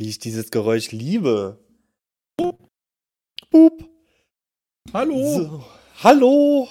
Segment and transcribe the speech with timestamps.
[0.00, 1.58] wie ich dieses Geräusch liebe.
[2.38, 3.84] Boop.
[4.94, 5.34] Hallo.
[5.36, 5.64] So.
[6.02, 6.68] Hallo.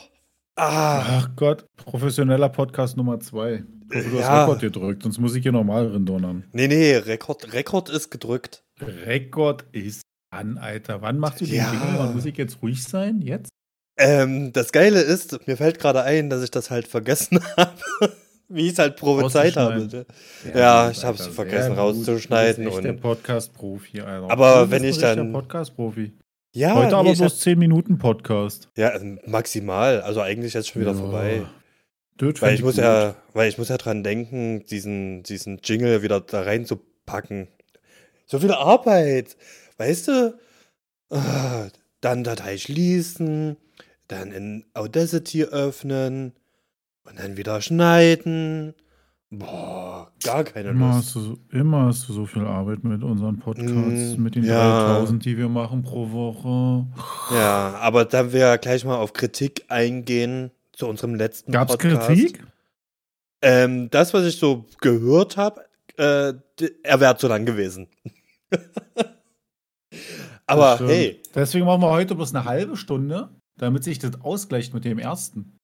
[0.56, 3.64] Ah, Ach Gott, professioneller Podcast Nummer zwei.
[3.92, 4.28] Ich hoffe, du Ja.
[4.30, 6.46] hast Rekord gedrückt, sonst muss ich hier normal rindonnern.
[6.54, 8.64] nee, nee, Rekord, Rekord ist gedrückt.
[8.82, 10.02] Rekord ist
[10.32, 11.04] an, Alter.
[11.04, 11.72] Wann machst du den Ja.
[11.98, 13.22] Wann muss ich jetzt ruhig sein?
[13.22, 13.52] Jetzt?
[14.00, 17.76] Ähm, das Geile ist, mir fällt gerade ein, dass ich das halt vergessen habe.
[18.50, 19.86] Wie ich es halt prophezeit habe.
[19.86, 20.06] Ne?
[20.56, 21.78] Ja, gut, ich hab's Alter, vergessen gut.
[21.80, 24.02] rauszuschneiden bist echt der und- Podcast-Profi.
[24.02, 26.14] Aber Du wenn ich dann- Podcast-Profi.
[26.56, 28.70] Ja, Heute nee, aber bloß hab, 10 Minuten Podcast.
[28.76, 30.02] ja, ähm, maximal.
[30.02, 30.98] Also eigentlich jetzt schon wieder Ja.
[30.98, 31.44] vorbei.
[32.18, 32.84] Das Weil ich muss gut.
[32.84, 37.48] ja, weil ich muss ja dran denken, diesen, diesen Jingle wieder da reinzupacken.
[38.26, 39.38] So viel Arbeit.
[39.78, 40.38] Weißt du?
[41.12, 41.68] Ah,
[42.02, 43.58] Dann Datei schließen,
[44.08, 46.34] dann in Audacity öffnen
[47.10, 48.74] und dann wieder schneiden.
[49.32, 51.08] Boah, gar keine Immer Lust.
[51.08, 54.44] hast, du, so- immer hast du so viel Arbeit mit unseren Podcasts, Mm, mit den
[54.44, 54.88] ja.
[54.96, 56.88] 3000, die wir machen pro Woche.
[57.36, 62.08] Ja, aber da wir gleich mal auf Kritik eingehen zu unserem letzten Gab's Podcast.
[62.08, 62.44] Kritik?
[63.44, 65.62] Ähm, das, was ich so gehört habe,
[65.98, 66.34] äh,
[66.84, 67.88] er wäre zu lang gewesen.
[70.48, 74.84] Aber hey, Deswegen machen wir heute bloß eine halbe Stunde, damit sich das ausgleicht mit
[74.86, 75.59] dem ersten.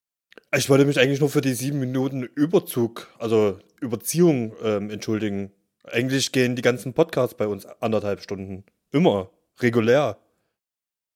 [0.55, 5.51] Ich wollte mich eigentlich nur für die sieben Minuten Überzug, also Überziehung ähm, entschuldigen.
[5.83, 8.63] Eigentlich gehen die ganzen Podcasts bei uns anderthalb Stunden.
[8.91, 9.29] Immer.
[9.59, 10.17] Regulär.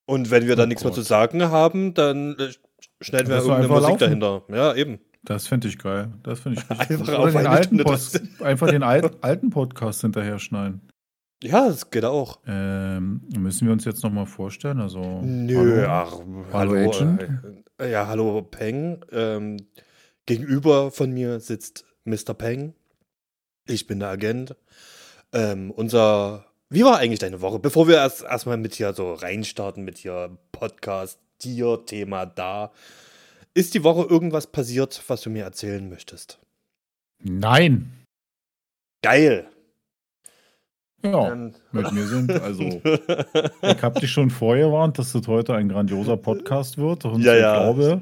[0.05, 0.95] Und wenn wir dann Oh nichts mehr Gott.
[0.99, 2.49] zu sagen haben, dann äh,
[3.01, 3.99] schneiden wir irgendeine Musik laufen.
[3.99, 4.43] dahinter.
[4.49, 4.99] Ja, eben.
[5.23, 6.11] Das finde ich geil.
[6.23, 10.39] Das finde ich richtig Einfach auf den alten Post, einfach den alt, alten Podcast hinterher
[10.39, 10.81] schneiden.
[11.43, 12.39] Ja, das geht auch.
[12.47, 14.79] Ähm, müssen wir uns jetzt nochmal vorstellen?
[14.81, 15.87] Also, Nö, hallo?
[15.89, 16.11] ach,
[16.53, 16.89] Hallo, hallo.
[16.89, 17.65] Agent?
[17.79, 19.03] Äh, ja, hallo Peng.
[19.11, 19.57] Ähm,
[20.25, 22.33] gegenüber von mir sitzt Mr.
[22.33, 22.73] Peng.
[23.67, 24.55] Ich bin der Agent.
[25.33, 26.45] Ähm, unser.
[26.69, 27.57] Wie war eigentlich deine Woche?
[27.57, 32.71] Bevor wir erst erstmal mit hier so reinstarten, mit hier Podcast, dir, Thema da.
[33.55, 36.37] Ist die Woche irgendwas passiert, was du mir erzählen möchtest?
[37.23, 38.05] Nein.
[39.01, 39.49] Geil!
[41.03, 45.53] Ja, Dann- mit mir sind, also, ich habe dich schon vorher gewarnt, dass das heute
[45.55, 47.05] ein grandioser Podcast wird.
[47.05, 47.63] Und Ja, ich ja.
[47.63, 48.01] glaube,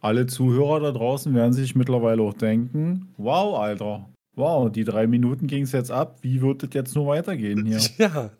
[0.00, 4.08] alle Zuhörer da draußen werden sich mittlerweile auch denken: Wow, Alter.
[4.34, 6.18] Wow, die drei Minuten ging es jetzt ab.
[6.22, 7.78] Wie wird es jetzt nur weitergehen hier?
[7.98, 8.30] Ja,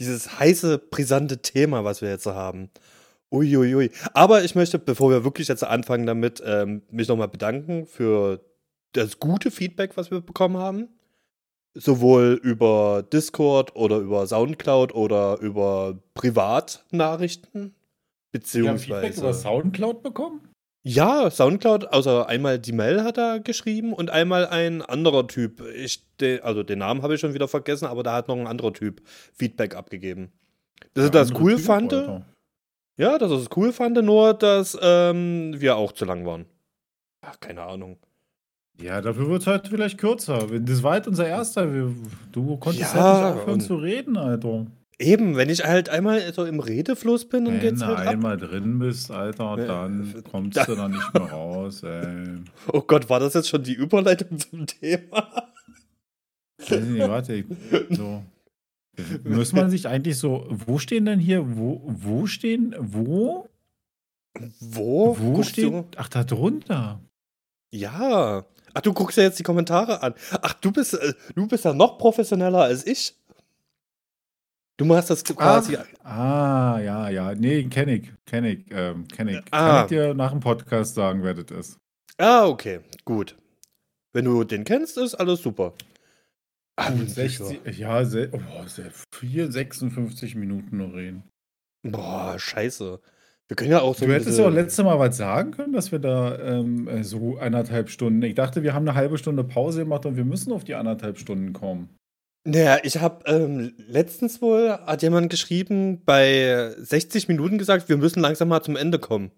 [0.00, 2.70] dieses heiße, brisante Thema, was wir jetzt haben.
[3.30, 3.90] Uiuiui.
[4.14, 8.40] Aber ich möchte, bevor wir wirklich jetzt anfangen damit, ähm, mich nochmal bedanken für
[8.92, 10.88] das gute Feedback, was wir bekommen haben.
[11.80, 17.52] Sowohl über Discord oder über Soundcloud oder über Privatnachrichten.
[17.52, 17.72] Wir haben
[18.32, 19.00] Beziehungsweise.
[19.06, 20.40] Feedback über Soundcloud bekommen?
[20.82, 25.62] Ja, Soundcloud, außer einmal die Mel hat er geschrieben und einmal ein anderer Typ.
[25.74, 26.04] Ich,
[26.42, 29.02] also den Namen habe ich schon wieder vergessen, aber da hat noch ein anderer Typ
[29.34, 30.32] Feedback abgegeben.
[30.94, 31.92] Dass er Der das cool Typ, fand.
[31.92, 32.26] Alter.
[32.96, 36.46] Ja, dass er es cool fand, nur dass ähm, wir auch zu lang waren.
[37.20, 37.98] Ach, keine Ahnung.
[38.80, 40.46] Ja, dafür wird es heute vielleicht kürzer.
[40.60, 41.72] Das war halt unser erster.
[41.72, 41.92] Wir,
[42.32, 44.66] du konntest Ja, halt nicht aufhören zu reden, Alter.
[45.00, 48.06] Eben, wenn ich halt einmal so im Redefluss bin, dann Wenn geht's du halt ab.
[48.08, 52.38] einmal drin bist, Alter, Ja, dann kommst da- du da nicht mehr raus, ey.
[52.72, 55.48] Oh Gott, war das jetzt schon die Überleitung zum Thema?
[56.68, 57.34] Nicht, warte.
[57.34, 57.46] ich-
[57.90, 58.22] So.
[59.24, 63.48] Muss man sich eigentlich so, wo stehen denn hier, wo, wo stehen, wo,
[64.60, 65.16] Wo?
[65.18, 65.84] wo Guckst stehen, du?
[65.96, 67.00] ach, da drunter.
[67.72, 68.44] Ja.
[68.74, 70.14] Ach, du guckst ja jetzt die Kommentare an.
[70.42, 73.14] Ach, du bist, äh, du bist ja noch professioneller als ich.
[74.76, 75.76] Du machst das quasi.
[76.04, 79.40] Ah, ja, ja, nee, kenn ich, kenn ich, ähm, kenn ich.
[79.50, 79.68] Ah.
[79.78, 81.78] Kann ich dir nach dem Podcast sagen, wer das ist.
[82.16, 83.36] Ah, okay, gut.
[84.12, 85.74] Wenn du den kennst, ist alles super.
[86.76, 87.44] Ah, Gut, sicher.
[87.46, 91.24] 60, ja, se, oh, se- 4, 56 Minuten noch reden.
[91.82, 93.00] Boah, scheiße.
[93.48, 94.04] Wir können ja auch so.
[94.04, 97.38] Du hättest ja auch letztes Mal was sagen können, dass wir da ähm, äh, so
[97.38, 98.22] eineinhalb Stunden.
[98.22, 101.18] Ich dachte, wir haben eine halbe Stunde Pause gemacht und wir müssen auf die anderthalb
[101.18, 101.88] Stunden kommen.
[102.44, 108.20] Naja, ich habe ähm, letztens wohl, hat jemand geschrieben, bei 60 Minuten gesagt, wir müssen
[108.20, 109.32] langsam mal zum Ende kommen.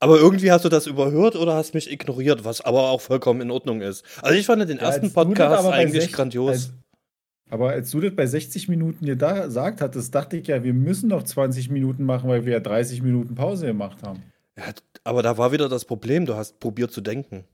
[0.00, 3.50] Aber irgendwie hast du das überhört oder hast mich ignoriert, was aber auch vollkommen in
[3.50, 4.02] Ordnung ist.
[4.22, 6.72] Also ich fand den Ja, ersten Podcast eigentlich grandios.
[7.50, 10.72] Aber als du das bei 60 Minuten dir da gesagt hattest, dachte ich ja, wir
[10.72, 14.22] müssen noch 20 Minuten machen, weil wir ja 30 Minuten Pause gemacht haben.
[14.56, 14.64] ja,
[15.04, 17.44] aber da war wieder das Problem, du hast probiert zu denken.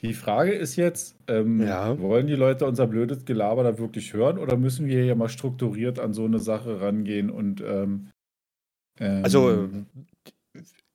[0.00, 1.98] Die Frage ist jetzt, ähm, Ja.
[2.00, 5.98] wollen die Leute unser blödes Gelaber da wirklich hören oder müssen wir ja mal strukturiert
[5.98, 8.08] an so eine Sache rangehen und ähm,
[8.98, 9.68] ähm, Also,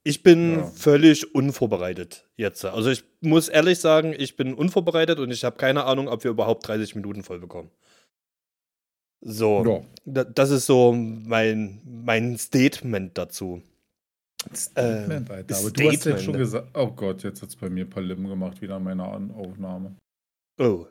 [0.07, 0.63] Ich bin Ja.
[0.68, 2.63] völlig unvorbereitet jetzt.
[2.63, 6.30] Also ich muss ehrlich sagen, ich bin unvorbereitet und ich habe keine Ahnung, ob wir
[6.31, 7.72] überhaupt 30 Minuten voll bekommen.
[9.27, 9.81] So, Ja.
[10.06, 13.62] da- das ist so mein, mein Statement dazu.
[14.54, 15.56] Statement, Ähm, Alter.
[15.57, 16.06] Aber du hast Statement.
[16.06, 16.68] jetzt schon gesagt.
[16.75, 19.31] Oh Gott, jetzt hat es bei mir ein paar Lippen gemacht, wieder in meiner An-
[19.31, 19.95] Aufnahme.
[20.60, 20.86] Oh,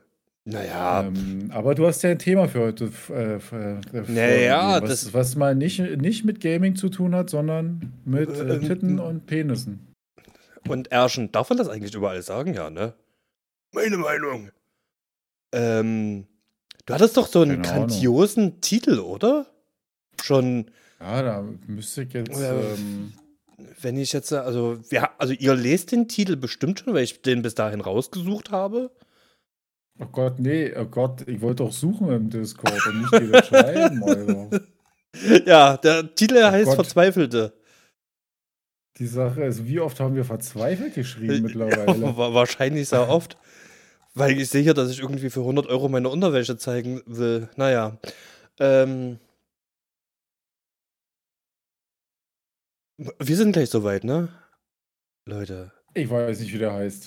[0.44, 2.90] naja, Ähm, aber du hast ja ein Thema für heute.
[3.10, 7.92] Äh, äh, Naja, was, das- was mal nicht, nicht mit Gaming zu tun hat, sondern
[8.04, 9.94] mit äh, Äh, Titten und Penissen.
[10.68, 12.52] und Ärschen, darf man das eigentlich überall sagen?
[12.52, 12.94] Ja, ne?
[13.72, 14.50] Meine Meinung.
[15.52, 16.26] Ähm,
[16.86, 17.88] du hattest doch so einen Keine Ahnung.
[17.88, 19.46] grandiosen Titel, oder?
[20.22, 20.70] Schon,
[21.00, 22.40] Ja, da müsste ich jetzt.
[22.40, 22.52] Ja.
[22.54, 23.12] Ähm,
[23.80, 27.42] wenn ich jetzt, also, wir, also ihr lest den Titel bestimmt schon, weil ich den
[27.42, 28.90] bis dahin rausgesucht habe.
[30.00, 34.02] oh Gott, nee, oh Gott, ich wollte doch suchen im Discord und nicht das schreiben,
[34.04, 34.60] Alter.
[35.46, 36.74] Ja, der Titel heißt Gott.
[36.76, 37.52] Verzweifelte.
[38.98, 42.02] Die Sache ist, wie oft haben wir verzweifelt geschrieben Ja, mittlerweile?
[42.16, 43.36] wa- wahrscheinlich sehr oft.
[44.16, 47.48] Weil ich sehe hier, dass ich irgendwie für 100 Euro meine Unterwäsche zeigen will.
[47.56, 47.98] Naja.
[48.60, 49.18] Ähm,
[52.96, 54.28] wir sind gleich soweit, ne?
[55.26, 55.72] Leute.
[55.94, 57.06] Ich weiß nicht, wie der heißt.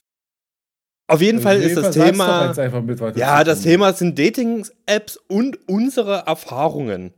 [1.09, 2.53] Auf jeden Fall ist das Thema.
[3.15, 7.13] Ja, das Thema sind Dating-Apps und unsere Erfahrungen.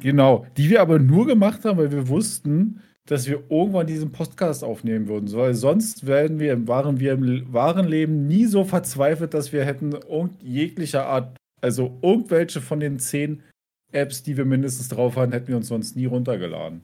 [0.00, 4.62] Genau, die wir aber nur gemacht haben, weil wir wussten, dass wir irgendwann diesen Podcast
[4.62, 5.32] aufnehmen würden.
[5.32, 9.92] Weil sonst wären wir, waren wir im wahren Leben nie so verzweifelt, dass wir hätten
[9.92, 13.42] irgend jeglicher Art, also irgendwelche von den zehn
[13.90, 16.82] Apps, die wir mindestens drauf hatten, hätten wir uns sonst nie runtergeladen.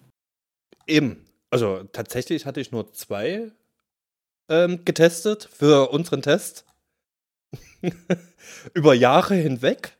[0.86, 1.24] Eben.
[1.50, 3.50] Also tatsächlich hatte ich nur zwei
[4.50, 6.66] ähm, getestet für unseren Test.
[8.74, 9.96] Über Jahre hinweg.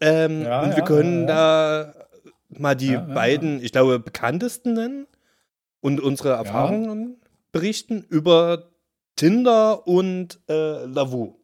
[0.00, 1.94] Ähm, Ja, und wir ja, können ja, da
[2.50, 5.06] mal die beiden, ich glaube, bekanntesten nennen
[5.80, 7.16] und unsere Erfahrungen
[7.52, 8.70] berichten über
[9.16, 11.34] Tinder und äh, Lavu.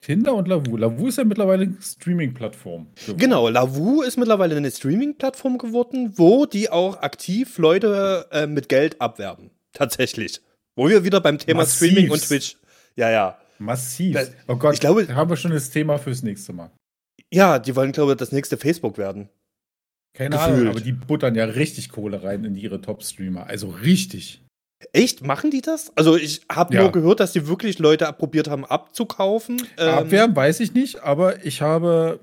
[0.00, 0.76] Tinder und Lavu.
[0.76, 2.88] Lavu ist ja mittlerweile eine Streaming-Plattform.
[3.16, 9.00] Genau, Lavu ist mittlerweile eine Streaming-Plattform geworden, wo die auch aktiv Leute äh, mit Geld
[9.00, 9.50] abwerben.
[9.72, 10.40] Tatsächlich.
[10.74, 11.76] Wo wir wieder beim Thema Massivst.
[11.92, 12.56] Streaming und Twitch.
[12.96, 13.38] Ja, ja.
[13.60, 14.14] Massiv.
[14.14, 16.72] Das- oh Gott, ich glaube- da haben wir schon das Thema fürs nächste Mal.
[17.30, 19.28] Ja, die wollen, glaube ich, das nächste Facebook werden.
[20.14, 20.56] Keine Gefühlt.
[20.56, 23.46] Ahnung, aber die buttern ja richtig Kohle rein in ihre Top-Streamer.
[23.46, 24.42] Also richtig.
[24.92, 25.24] Echt?
[25.24, 25.96] Machen die das?
[25.96, 26.82] Also, ich habe Ja.
[26.82, 29.62] nur gehört, dass die wirklich Leute probiert haben abzukaufen.
[29.78, 32.20] Ähm, weiß ich nicht, aber ich habe,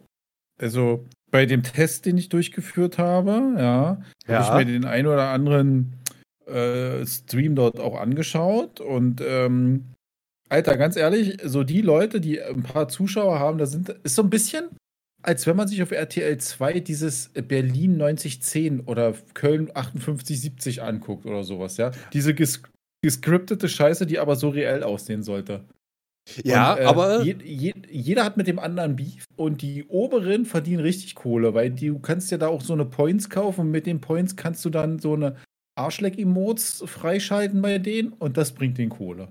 [0.62, 4.50] also bei dem Test, den ich durchgeführt habe, ja, Ja.
[4.50, 5.94] habe ich mir den ein oder anderen
[6.48, 9.86] äh, Stream dort auch angeschaut und ähm,
[10.50, 14.24] Alter, ganz ehrlich, so die Leute, die ein paar Zuschauer haben, da sind, ist so
[14.24, 14.66] ein bisschen,
[15.22, 21.44] als wenn man sich auf RTL 2 dieses Berlin 9010 oder Köln 5870 anguckt oder
[21.44, 21.92] sowas, ja.
[22.14, 22.62] Diese ges
[23.02, 25.66] gescriptete Scheiße, die aber so reell aussehen sollte.
[26.44, 27.24] Ja, Und, äh, aber.
[27.24, 31.72] Je, je, jeder hat mit dem anderen Beef und die oberen verdienen richtig Kohle, weil
[31.72, 34.70] du kannst ja da auch so eine Points kaufen und mit den Points kannst du
[34.70, 35.38] dann so eine
[35.76, 39.30] Arschleck-Emotes freischalten bei denen und das bringt den Kohle.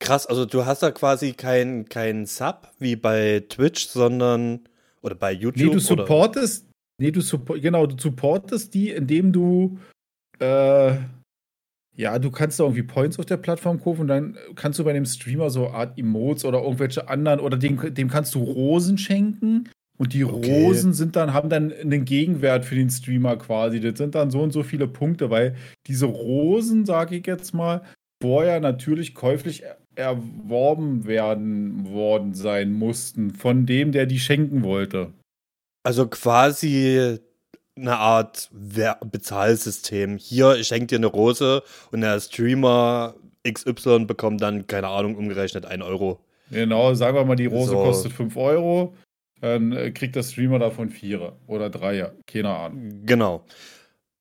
[0.00, 4.68] Krass, also du hast da quasi kein, kein Sub wie bei Twitch, sondern.
[5.06, 5.56] Oder bei YouTube.
[5.56, 6.68] Nee, du oder, supportest,
[7.00, 9.78] nee, du support, genau, du supportest die, indem du
[10.40, 10.96] äh,
[11.96, 14.92] ja, du kannst da irgendwie Points auf der Plattform kaufen und dann kannst du bei
[14.92, 19.70] dem Streamer so Art Emotes oder irgendwelche anderen oder dem, dem kannst du Rosen schenken
[19.96, 20.64] und die Okay.
[20.64, 23.80] Rosen sind dann, haben dann einen Gegenwert für den Streamer quasi.
[23.80, 27.82] Das sind dann so und so viele Punkte, weil diese Rosen, sage ich jetzt mal,
[28.22, 29.62] vorher natürlich käuflich
[29.96, 35.12] erworben werden worden sein mussten von dem, der die schenken wollte.
[35.82, 37.18] Also quasi
[37.76, 40.16] eine Art Wer Bezahlsystem.
[40.16, 43.14] Hier, ich schenke dir eine Rose und der Streamer
[43.46, 46.20] XY bekommt dann, keine Ahnung, umgerechnet 1 Euro.
[46.50, 47.82] Genau, sagen wir mal, die Rose So.
[47.82, 48.94] kostet 5 Euro,
[49.40, 53.02] dann äh, kriegt der Streamer davon Vierer oder Dreier, keine Ahnung.
[53.04, 53.44] Genau.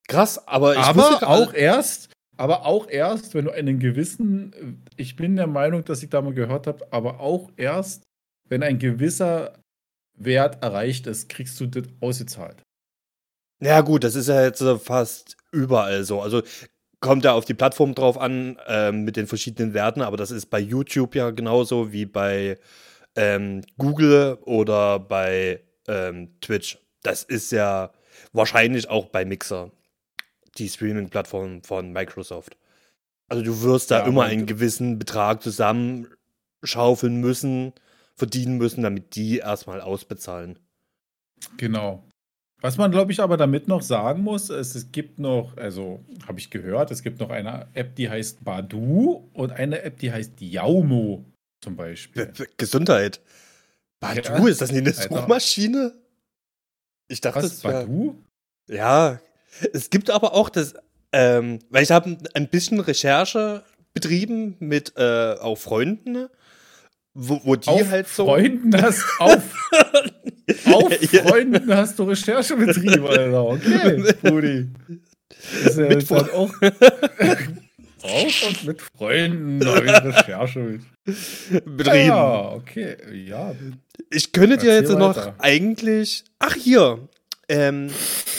[0.07, 5.35] Krass, aber ich aber auch erst, aber auch erst, wenn du einen gewissen, ich bin
[5.35, 8.03] der Meinung, dass ich da mal gehört habe, aber auch erst,
[8.47, 9.53] wenn ein gewisser
[10.17, 12.61] Wert erreicht ist, kriegst du das ausgezahlt.
[13.61, 16.21] Ja, gut, das ist ja jetzt fast überall so.
[16.21, 16.41] Also
[16.99, 20.47] kommt ja auf die Plattform drauf an, ähm, mit den verschiedenen Werten, aber das ist
[20.47, 22.57] bei YouTube ja genauso wie bei
[23.15, 26.79] ähm, Google oder bei ähm, Twitch.
[27.03, 27.91] Das ist ja
[28.33, 29.71] wahrscheinlich auch bei Mixer,
[30.57, 32.57] die Streaming-Plattform von Microsoft.
[33.27, 37.73] Also du wirst da Ja, immer einen gewissen Betrag zusammenschaufeln müssen,
[38.13, 40.59] verdienen müssen, damit die erstmal ausbezahlen.
[41.57, 42.03] Genau.
[42.61, 46.39] Was man, glaube ich, aber damit noch sagen muss, ist, es gibt noch, also habe
[46.39, 50.39] ich gehört, es gibt noch eine App, die heißt Badu und eine App, die heißt
[50.39, 51.25] Yaumo
[51.61, 52.27] zum Beispiel.
[52.27, 53.21] B Gesundheit.
[53.99, 54.93] Badu, Ja, ist das nicht eine.
[54.93, 55.93] Suchmaschine?
[57.07, 58.15] Ich dachte, Was, es wär, Badu?
[58.67, 59.19] Ja,
[59.73, 60.73] es gibt aber auch das,
[61.11, 66.29] ähm, weil ich habe ein bisschen Recherche betrieben mit äh, auch Freunden, ne?
[67.13, 68.25] wo, wo die Auf halt so.
[68.25, 69.41] Freunden hast, auf,
[70.65, 70.93] auf.
[70.93, 73.45] Freunden hast du Recherche betrieben, Alter.
[73.45, 74.67] Okay, Brudi.
[75.63, 76.51] Ist ja Mit jetzt dann auch
[78.03, 80.81] auf und mit Freunden habe ich Recherche mit.
[81.65, 82.07] betrieben.
[82.07, 82.97] Ja, okay.
[83.13, 83.55] Ja,
[84.11, 85.35] Ich könnte dir jetzt noch weiter.
[85.39, 86.25] eigentlich.
[86.39, 87.07] Ach, hier.
[87.47, 87.89] Ähm,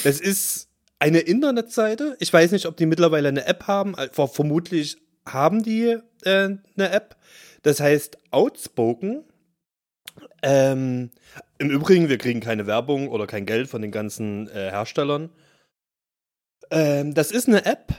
[0.05, 0.66] das ist
[0.99, 2.17] eine Internetseite.
[2.21, 3.95] Ich weiß nicht, ob die mittlerweile eine App haben.
[3.95, 7.17] Also, vermutlich haben die äh, eine App.
[7.62, 9.25] Das heißt Outspoken.
[10.43, 11.11] Ähm,
[11.59, 15.31] Im Übrigen, wir kriegen keine Werbung oder kein Geld von den ganzen äh, Herstellern.
[16.71, 17.95] Ähm, das ist eine App.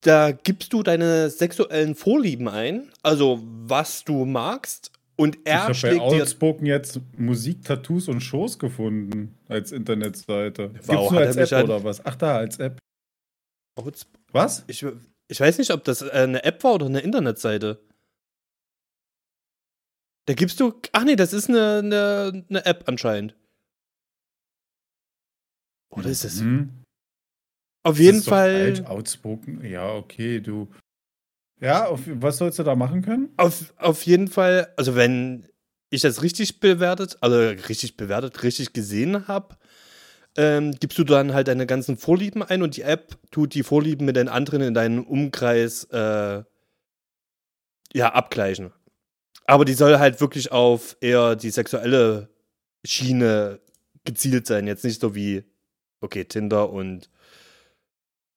[0.00, 5.74] Da gibst du deine sexuellen Vorlieben ein, also was du magst, und ich er bei
[5.74, 10.68] schlägt dir Outspoken jetzt Musik, Tattoos und Shows gefunden als Internetseite.
[10.70, 12.04] Gibt's Wow, nur hat als App an- oder was?
[12.04, 12.78] Ach da, als App.
[13.78, 14.64] Outs- Was?
[14.68, 14.84] Ich,
[15.28, 17.80] ich weiß nicht, ob das äh, eine App war oder eine Internetseite.
[20.26, 20.80] Da gibst du.
[20.92, 23.36] Ach nee, das ist eine, eine, eine App anscheinend.
[25.94, 26.40] Oder ist es?
[26.40, 26.82] Mhm.
[27.84, 28.74] Auf Das jeden ist doch Fall.
[28.74, 28.80] falsch.
[28.88, 29.64] Outspoken.
[29.64, 30.68] Ja, okay, du.
[31.60, 33.30] Ja, auf, was sollst du da machen können?
[33.36, 35.48] Auf, auf jeden Fall, also wenn
[35.90, 37.36] ich das richtig bewertet, also
[37.68, 39.56] richtig bewertet, richtig gesehen habe,
[40.36, 44.04] ähm, gibst du dann halt deine ganzen Vorlieben ein und die App tut die Vorlieben
[44.04, 46.42] mit den anderen in deinem Umkreis äh,
[47.94, 48.72] ja abgleichen.
[49.46, 52.28] Aber die soll halt wirklich auf eher die sexuelle
[52.84, 53.60] Schiene
[54.04, 55.44] gezielt sein, jetzt nicht so wie
[56.00, 57.08] okay Tinder und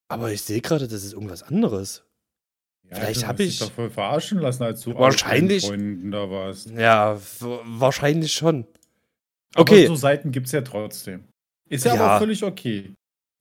[0.08, 2.04] aber ich sehe gerade, das ist irgendwas anderes.
[2.92, 5.66] Ja, Vielleicht du hab hast dich ich- doch voll verarschen lassen, als du Wahrscheinlich.
[5.66, 6.72] Freunden da warst.
[6.72, 8.66] Ja, wahrscheinlich schon.
[9.54, 9.86] Aber Okay.
[9.88, 11.24] so Seiten gibt es ja trotzdem.
[11.70, 12.02] Ist ja, Ja.
[12.06, 12.94] aber völlig okay.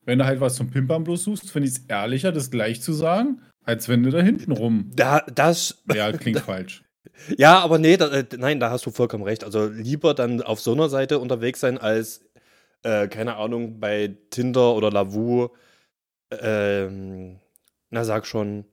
[0.05, 2.93] Wenn du halt was zum Pimpern bloß suchst, finde ich es ehrlicher, das gleich zu
[2.93, 4.91] sagen, als wenn du da hinten rum.
[4.95, 6.83] Da, das, Ja, klingt falsch.
[7.39, 9.45] ja, aber nee, da, äh, nein, da hast du vollkommen recht.
[9.45, 12.23] Also lieber dann auf so einer Seite unterwegs sein, als,
[12.83, 15.49] äh, keine Ahnung, bei Tinder oder Lavu,
[16.31, 17.39] ähm,
[17.91, 18.65] na sag schon,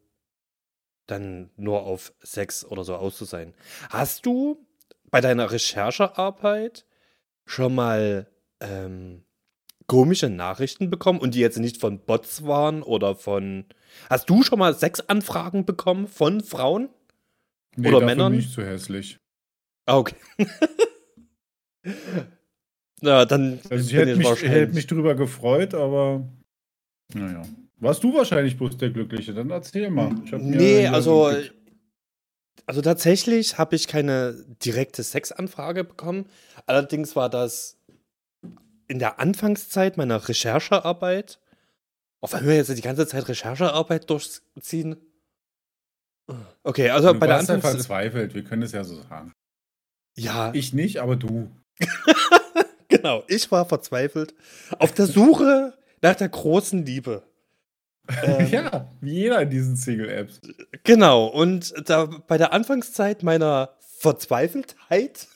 [1.08, 3.54] dann nur auf Sex oder so aus zu sein.
[3.90, 4.66] Hast du
[5.12, 6.86] bei deiner Recherchearbeit
[7.46, 8.28] schon mal
[8.60, 9.24] ähm,
[9.88, 13.66] komische Nachrichten bekommen und die jetzt nicht von Bots waren oder von.
[14.10, 16.90] Hast du schon mal Sexanfragen bekommen von Frauen?
[17.76, 18.32] Nee, Oder Männern?
[18.32, 19.20] bin ich zu hässlich.
[19.86, 20.16] Ah, okay.
[23.02, 26.28] Na, dann Also ich hätte mich, hätte mich drüber gefreut, aber
[27.14, 27.44] naja.
[27.78, 29.34] Warst du wahrscheinlich bloß der Glückliche?
[29.34, 30.16] Dann erzähl mal.
[30.32, 31.32] Nee, also,
[32.66, 36.30] also tatsächlich habe ich keine direkte Sexanfrage bekommen.
[36.66, 37.78] Allerdings war das
[38.88, 41.40] in der Anfangszeit meiner Recherchearbeit.
[42.22, 44.96] Auch wenn wir jetzt die ganze Zeit Recherchearbeit durchziehen.
[46.64, 47.86] Okay, also du bei der warst ja Anfangszeit.
[47.88, 49.32] verzweifelt, wir können es ja so sagen.
[50.18, 51.52] Ja, Ich nicht, aber du.
[52.88, 53.24] genau.
[53.28, 54.34] Ich war verzweifelt
[54.80, 57.24] auf der Suche nach der großen Liebe.
[58.24, 60.42] Ähm, ja, wie jeder in diesen Single-Apps.
[60.84, 65.28] Genau, und da bei der Anfangszeit meiner Verzweifeltheit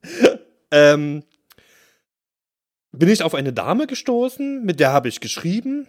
[0.70, 1.24] ähm,
[2.92, 5.88] bin ich auf eine Dame gestoßen, mit der habe ich geschrieben,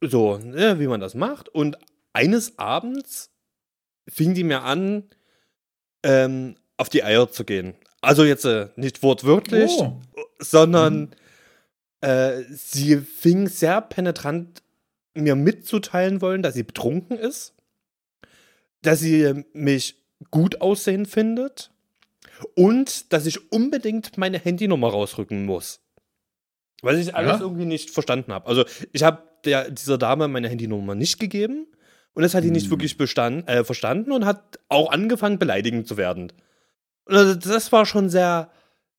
[0.00, 1.48] so, ne, wie man das macht.
[1.48, 1.78] Und
[2.12, 3.30] eines Abends
[4.08, 5.04] fing die mir an,
[6.02, 7.74] ähm, auf die Eier zu gehen.
[8.00, 10.00] Also jetzt äh, nicht wortwörtlich, Oh,
[10.38, 11.14] sondern
[12.00, 14.62] äh, sie fing sehr penetrant
[15.16, 17.54] mir mitzuteilen wollen, dass sie betrunken ist,
[18.82, 19.96] dass sie mich
[20.30, 21.70] gut aussehen findet
[22.54, 25.80] und dass ich unbedingt meine Handynummer rausrücken muss.
[26.82, 27.40] Was ich alles Ja?
[27.40, 28.46] irgendwie nicht verstanden habe.
[28.46, 29.22] Also ich habe
[29.70, 31.66] dieser Dame meine Handynummer nicht gegeben
[32.14, 32.70] und das hat die nicht Hm.
[32.72, 36.32] wirklich bestand, äh, verstanden und hat auch angefangen, beleidigend zu werden.
[37.04, 38.50] Und also das war schon sehr,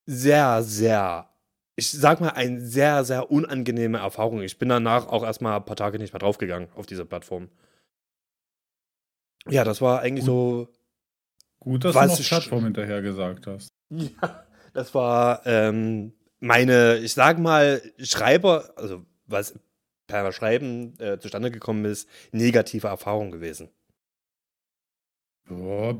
[0.05, 1.29] sehr, sehr,
[1.77, 4.41] ich sag mal, eine sehr, sehr unangenehme Erfahrung.
[4.41, 7.50] Ich bin danach auch erstmal ein paar Tage nicht mehr draufgegangen auf diese Plattform.
[9.48, 10.67] Ja, das war eigentlich so,
[11.60, 13.69] gut, dass Was du noch Plattform hinterher gesagt hast.
[13.89, 14.43] ja,
[14.74, 19.60] das war ähm, meine, ich sag mal, Schreiber, also was
[20.07, 23.69] per Schreiben äh, zustande gekommen ist, negative Erfahrung gewesen.
[25.48, 25.96] Ja,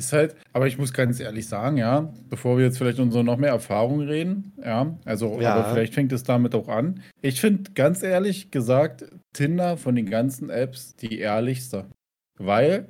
[0.00, 3.36] ist halt, aber ich muss ganz ehrlich sagen, ja, bevor wir jetzt vielleicht unsere noch
[3.36, 5.54] mehr Erfahrungen reden, ja, also, Ja.
[5.54, 7.02] aber vielleicht fängt es damit auch an.
[7.22, 11.86] Ich finde ganz ehrlich gesagt, Tinder von den ganzen Apps die ehrlichste.
[12.38, 12.88] Weil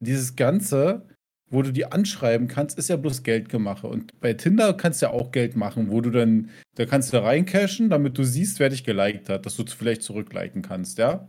[0.00, 1.06] dieses Ganze,
[1.50, 3.86] wo du die anschreiben kannst, ist ja bloß Geldgemache.
[3.86, 7.22] Und bei Tinder kannst du ja auch Geld machen, wo du dann, da kannst du
[7.22, 11.28] reincashen, damit du siehst, wer dich geliked hat, dass du vielleicht zurückliken kannst, ja.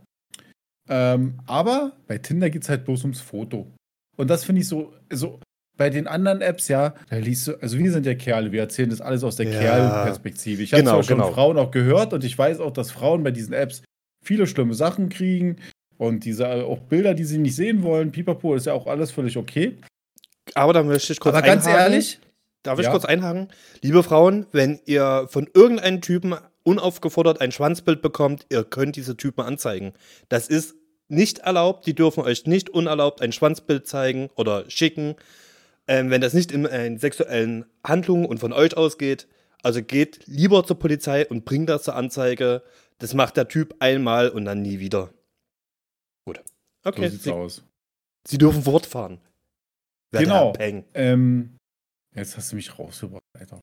[0.88, 3.72] Ähm, aber bei Tinder geht es halt bloß ums Foto.
[4.16, 5.40] Und das finde ich so, so,
[5.76, 8.90] bei den anderen Apps, ja, da liest du, also wir sind ja Kerle, wir erzählen
[8.90, 10.62] das alles aus der ja, Kerlperspektive.
[10.62, 11.32] Ich habe genau, schon genau.
[11.32, 13.82] Frauen auch gehört und ich weiß auch, dass Frauen bei diesen Apps
[14.22, 15.56] viele schlimme Sachen kriegen
[15.98, 18.12] und diese auch Bilder, die sie nicht sehen wollen.
[18.12, 19.78] Pipapo ist ja auch alles völlig okay.
[20.54, 21.92] Aber da möchte ich kurz Aber ganz einhaken.
[21.92, 22.20] ehrlich,
[22.62, 22.90] darf ich ja.
[22.90, 23.48] kurz einhaken?
[23.82, 29.42] Liebe Frauen, wenn ihr von irgendeinem Typen unaufgefordert ein Schwanzbild bekommt, ihr könnt diese Typen
[29.42, 29.92] anzeigen.
[30.28, 30.76] Das ist
[31.08, 35.16] nicht erlaubt, die dürfen euch nicht unerlaubt ein Schwanzbild zeigen oder schicken
[35.86, 39.28] ähm, wenn das nicht in, äh, in sexuellen Handlungen und von euch ausgeht.
[39.62, 42.62] Also geht lieber zur Polizei und bringt das zur Anzeige.
[42.98, 45.12] Das macht der Typ einmal und dann nie wieder.
[46.26, 46.42] Gut.
[46.84, 47.04] Okay.
[47.04, 47.64] So sieht's Sie, aus.
[48.26, 49.20] Sie dürfen fortfahren.
[50.12, 50.52] Genau.
[50.58, 51.56] Ähm,
[52.14, 53.60] jetzt hast du mich rausgebracht, Alter.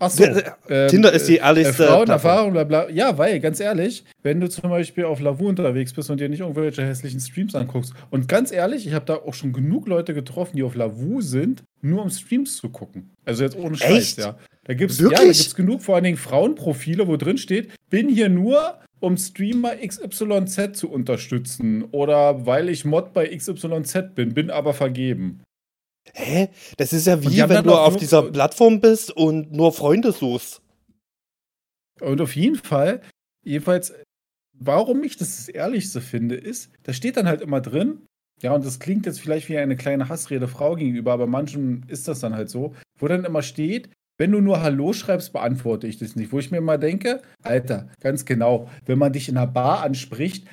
[0.00, 0.24] Achso.
[0.68, 1.84] Ähm, Tinder ist die ehrlichste.
[1.84, 2.88] Äh, Frauenerfahrung, bla bla.
[2.88, 6.40] Ja, weil, ganz ehrlich, wenn du zum Beispiel auf Lavu unterwegs bist und dir nicht
[6.40, 7.92] irgendwelche hässlichen Streams anguckst.
[8.10, 11.62] Und ganz ehrlich, ich habe da auch schon genug Leute getroffen, die auf Lavu sind,
[11.82, 13.10] nur um Streams zu gucken.
[13.26, 14.18] Also jetzt ohne Scheiß, Echt?
[14.18, 14.36] ja.
[14.64, 18.28] Da gibt's, ja, da gibt's genug, vor allen Dingen Frauenprofile, wo drin steht, bin hier
[18.28, 21.84] nur, um Streamer XYZ zu unterstützen.
[21.90, 25.42] Oder weil ich Mod bei XYZ bin, bin aber vergeben.
[26.14, 26.48] Hä?
[26.76, 30.62] Das ist ja wie, wenn du auf dieser Plattform bist und nur Freunde suchst.
[32.00, 33.02] Und auf jeden Fall,
[33.44, 33.92] jedenfalls,
[34.58, 38.06] warum ich das das Ehrlichste finde, ist, da steht dann halt immer drin,
[38.42, 42.08] ja, und das klingt jetzt vielleicht wie eine kleine Hassrede Frau gegenüber, aber manchen ist
[42.08, 45.98] das dann halt so, wo dann immer steht, wenn du nur Hallo schreibst, beantworte ich
[45.98, 46.30] das nicht.
[46.30, 50.46] Wo ich mir immer denke, Alter, ganz genau, wenn man dich in einer Bar anspricht,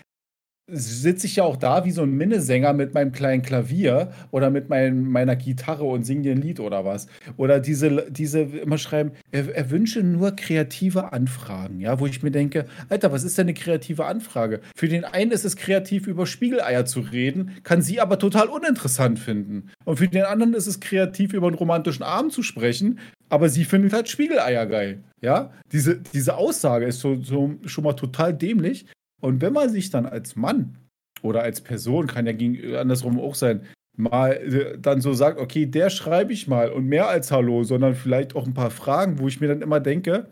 [0.70, 4.68] sitze ich ja auch da wie so ein Minnesänger mit meinem kleinen Klavier oder mit
[4.68, 7.08] mein, meiner Gitarre und singe dir ein Lied oder was.
[7.38, 12.32] Oder diese, diese immer schreiben, er, er, wünsche nur kreative Anfragen, ja, wo ich mir
[12.32, 14.60] denke, Alter, was ist denn eine kreative Anfrage?
[14.76, 19.20] Für den einen ist es kreativ, über Spiegeleier zu reden, kann sie aber total uninteressant
[19.20, 19.70] finden.
[19.86, 23.64] Und für den anderen ist es kreativ, über einen romantischen Abend zu sprechen, aber sie
[23.64, 25.00] findet halt Spiegeleier geil.
[25.22, 28.86] Ja, diese, diese Aussage ist so, so schon mal total dämlich.
[29.22, 30.78] Und wenn man sich dann als Mann
[31.22, 33.66] oder als Person, kann ja andersrum auch sein,
[33.98, 37.96] mal äh, dann so sagt, okay, der schreibe ich mal und mehr als Hallo, sondern
[37.96, 40.30] vielleicht auch ein paar Fragen, wo ich mir dann immer denke,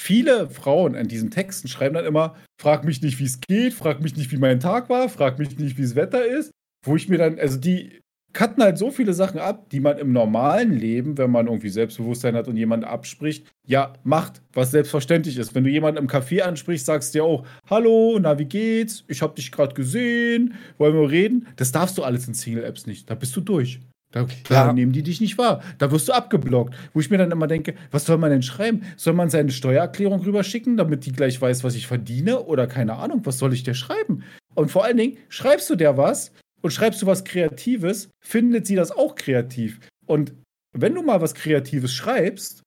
[0.00, 4.00] viele Frauen an diesen Texten schreiben dann immer, frag mich nicht, wie es geht, frag
[4.00, 6.50] mich nicht, wie mein Tag war, frag mich nicht, wie das Wetter ist,
[6.84, 8.00] wo ich mir dann, also die
[8.34, 12.34] cutten halt so viele Sachen ab, die man im normalen Leben, wenn man irgendwie Selbstbewusstsein
[12.34, 15.54] hat und jemand abspricht, ja, macht, was selbstverständlich ist.
[15.54, 19.04] Wenn du jemanden im Café ansprichst, sagst du ja auch, hallo, na, wie geht's?
[19.08, 21.46] Ich hab dich gerade gesehen, wollen wir reden?
[21.56, 23.08] Das darfst du alles in Single-Apps nicht.
[23.08, 23.80] Da bist du durch.
[24.14, 25.60] Da, da nehmen die dich nicht wahr.
[25.78, 26.74] Da wirst du abgeblockt.
[26.92, 28.82] Wo ich mir dann immer denke, was soll man denn schreiben?
[28.96, 32.44] Soll man seine Steuererklärung rüberschicken, damit die gleich weiß, was ich verdiene?
[32.44, 34.22] Oder keine Ahnung, was soll ich dir schreiben?
[34.54, 36.30] Und vor allen Dingen, schreibst du der was,
[36.64, 39.80] und schreibst du was Kreatives, findet sie das auch kreativ.
[40.06, 40.32] Und
[40.72, 42.62] wenn du mal was Kreatives schreibst,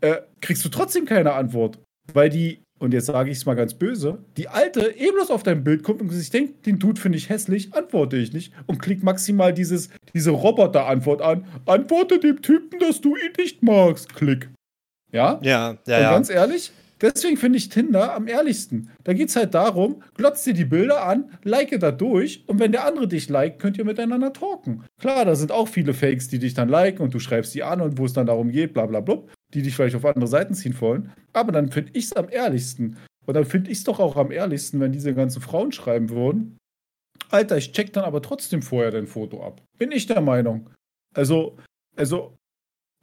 [0.00, 1.78] äh, kriegst du trotzdem keine Antwort.
[2.14, 5.42] Weil die, und jetzt sage ich es mal ganz böse, die alte eben bloß auf
[5.42, 8.54] dein Bild guckt und sich denkt, den Dude finde ich hässlich, antworte ich nicht.
[8.64, 11.44] Und klick maximal dieses, diese Roboter-Antwort an.
[11.66, 14.14] Antworte dem Typen, dass du ihn nicht magst.
[14.14, 14.48] Klick.
[15.12, 15.38] Ja?
[15.42, 16.12] Ja, ja, und ja.
[16.12, 18.90] Ganz ehrlich, Deswegen finde ich Tinder am ehrlichsten.
[19.04, 22.72] Da geht es halt darum, glotzt dir die Bilder an, like da durch und wenn
[22.72, 24.84] der andere dich liked, könnt ihr miteinander talken.
[25.00, 27.80] Klar, da sind auch viele Fakes, die dich dann liken und du schreibst die an
[27.80, 29.22] und wo es dann darum geht, bla bla bla,
[29.54, 31.12] die dich vielleicht auf andere Seiten ziehen wollen.
[31.32, 32.96] Aber dann finde ich es am ehrlichsten.
[33.26, 36.56] Und dann finde ich es doch auch am ehrlichsten, wenn diese ganzen Frauen schreiben würden.
[37.30, 39.62] Alter, ich check dann aber trotzdem vorher dein Foto ab.
[39.78, 40.70] Bin ich der Meinung.
[41.14, 41.58] Also,
[41.94, 42.37] also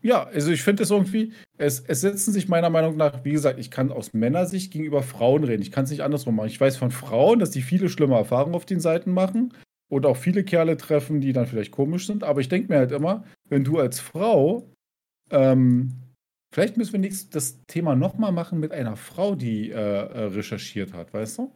[0.06, 3.58] ja, also ich finde es irgendwie, es, es setzen sich meiner Meinung nach, wie gesagt,
[3.58, 5.64] ich kann aus Männersicht gegenüber Frauen reden.
[5.64, 6.50] Ich kann es nicht andersrum machen.
[6.50, 9.52] Ich weiß von Frauen, dass die viele schlimme Erfahrungen auf den Seiten machen
[9.90, 12.24] und auch viele Kerle treffen, die dann vielleicht komisch sind.
[12.24, 14.70] Aber ich denke mir halt immer, wenn du als Frau,
[15.32, 15.94] ähm,
[16.54, 20.94] vielleicht müssen wir nächstes das Thema nochmal machen mit einer Frau, die äh, äh, recherchiert
[20.94, 21.52] hat, weißt du?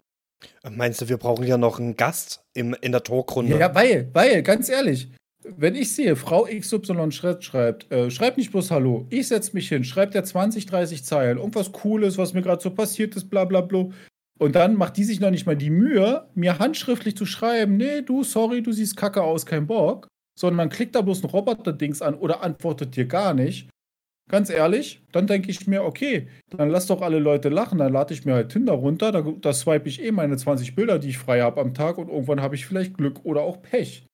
[0.71, 3.59] Meinst du, wir brauchen ja noch einen Gast im, in der Talkrunde?
[3.59, 5.12] Ja, weil, weil, ganz ehrlich,
[5.43, 9.84] wenn ich sehe, Frau XY schreibt, äh, schreibt nicht bloß Hallo, ich setze mich hin,
[9.84, 13.62] schreibt der 20, 30 Zeilen, irgendwas Cooles, was mir gerade so passiert ist, bla bla
[13.62, 13.89] bla.
[14.38, 18.02] Und dann macht die sich noch nicht mal die Mühe, mir handschriftlich zu schreiben, nee,
[18.02, 20.08] du, sorry, du siehst kacke aus, kein Bock.
[20.38, 23.69] Sondern man klickt da bloß ein Roboter-Dings an oder antwortet dir gar nicht.
[24.30, 28.13] Ganz ehrlich, dann denke ich mir, okay, dann lass doch alle Leute lachen, dann lade
[28.13, 31.17] ich mir halt Tinder runter, da, da swipe ich eh meine 20 Bilder, die ich
[31.17, 34.06] frei habe am Tag und irgendwann habe ich vielleicht Glück oder auch Pech.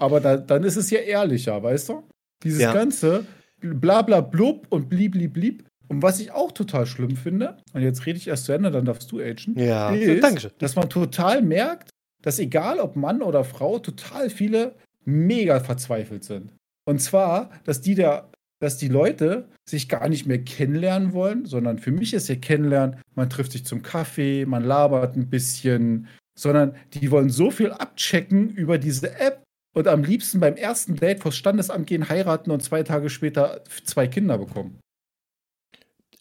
[0.00, 2.02] Aber da, dann ist es ja ehrlicher, weißt du?
[2.42, 2.72] Dieses Ja.
[2.72, 3.24] ganze
[3.60, 5.64] bla bla blub und blieb blieb blieb.
[5.88, 8.84] Und was ich auch total schlimm finde, und jetzt rede ich erst zu Ende, dann
[8.84, 10.52] darfst du agen, Ja, ist, Dankeschön.
[10.58, 11.90] dass man total merkt,
[12.22, 16.52] dass egal ob Mann oder Frau, total viele mega verzweifelt sind.
[16.86, 21.78] Und zwar, dass die da, dass die Leute sich gar nicht mehr kennenlernen wollen, sondern
[21.78, 26.06] für mich ist ja kennenlernen, man trifft sich zum Kaffee, man labert ein bisschen,
[26.38, 31.20] sondern die wollen so viel abchecken über diese App und am liebsten beim ersten Date
[31.20, 34.80] vors Standesamt gehen, heiraten und zwei Tage später zwei Kinder bekommen.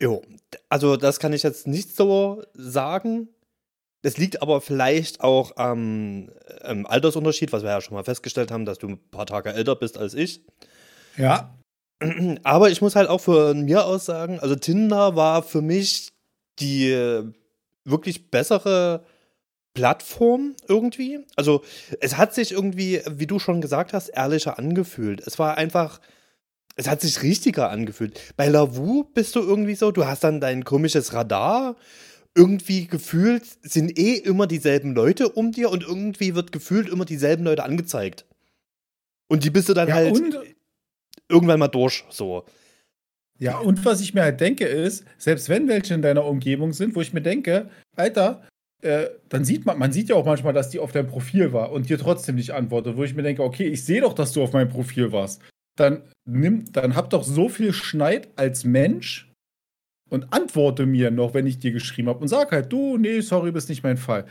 [0.01, 0.21] Jo,
[0.69, 3.29] also das kann ich jetzt nicht so sagen.
[4.01, 6.29] Das liegt aber vielleicht auch am
[6.61, 9.75] ähm, Altersunterschied, was wir ja schon mal festgestellt haben, dass du ein paar Tage älter
[9.75, 10.45] bist als ich.
[11.17, 11.59] Ja.
[12.43, 16.13] Aber ich muss halt auch von mir aus sagen, also Tinder war für mich
[16.59, 17.29] die äh,
[17.83, 19.03] wirklich bessere
[19.79, 21.19] Plattform irgendwie.
[21.37, 21.63] Also
[22.01, 25.25] es hat sich irgendwie, wie du schon gesagt hast, ehrlicher angefühlt.
[25.25, 26.01] Es war einfach,
[26.75, 28.19] es hat sich richtiger angefühlt.
[28.35, 31.77] Bei Lavu bist du irgendwie so, du hast dann dein komisches Radar.
[32.35, 37.45] Irgendwie gefühlt sind eh immer dieselben Leute um dir und irgendwie wird gefühlt immer dieselben
[37.45, 38.25] Leute angezeigt.
[39.29, 40.37] Und die bist du dann Ja, halt und
[41.29, 42.43] irgendwann mal durch, so.
[43.37, 46.95] Ja, und was ich mir halt denke ist, selbst wenn welche in deiner Umgebung sind,
[46.95, 48.45] wo ich mir denke, Alter,
[48.81, 51.71] äh, dann sieht man, man sieht ja auch manchmal, dass die auf deinem Profil war
[51.71, 54.41] und dir trotzdem nicht antwortet, wo ich mir denke, okay, ich sehe doch, dass du
[54.41, 55.41] auf meinem Profil warst.
[55.75, 59.31] Dann nimm, dann hab doch so viel Schneid als Mensch
[60.09, 63.51] und antworte mir noch, wenn ich dir geschrieben habe und sag halt, du, nee, sorry,
[63.51, 64.25] bist nicht mein Fall.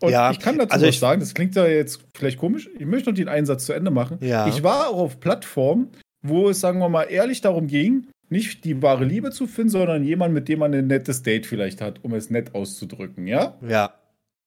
[0.00, 2.68] Und Ja, ich kann dazu also was sagen, das klingt ja jetzt vielleicht komisch.
[2.78, 4.18] Ich möchte noch den Einsatz zu Ende machen.
[4.20, 4.46] Ja.
[4.46, 5.90] Ich war auch auf Plattformen,
[6.22, 10.04] wo es, sagen wir mal, ehrlich darum ging, nicht die wahre Liebe zu finden, sondern
[10.04, 13.58] jemand, mit dem man ein nettes Date vielleicht hat, um es nett auszudrücken, ja?
[13.66, 13.94] Ja.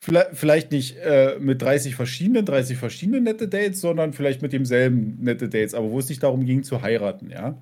[0.02, 5.18] Vielleicht, vielleicht nicht äh, mit 30 verschiedenen, 30 verschiedenen nette Dates, sondern vielleicht mit demselben
[5.22, 7.62] nette Dates, aber wo es nicht darum ging zu heiraten, ja?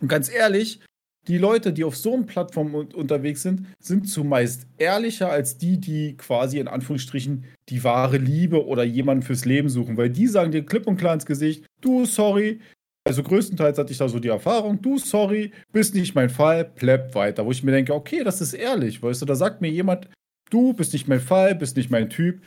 [0.00, 0.80] Und ganz ehrlich,
[1.26, 5.78] die Leute, die auf so einer Plattform un unterwegs sind, sind zumeist ehrlicher als die,
[5.78, 10.52] die quasi in Anführungsstrichen die wahre Liebe oder jemanden fürs Leben suchen, weil die sagen
[10.52, 12.60] dir klipp und klar ins Gesicht, du, sorry,
[13.08, 17.14] also größtenteils hatte ich da so die Erfahrung, du, sorry, bist nicht mein Fall, plepp
[17.14, 20.08] weiter, wo ich mir denke, okay, das ist ehrlich, weißt du, da sagt mir jemand,
[20.50, 22.40] du bist nicht mein Fall, bist nicht mein Typ.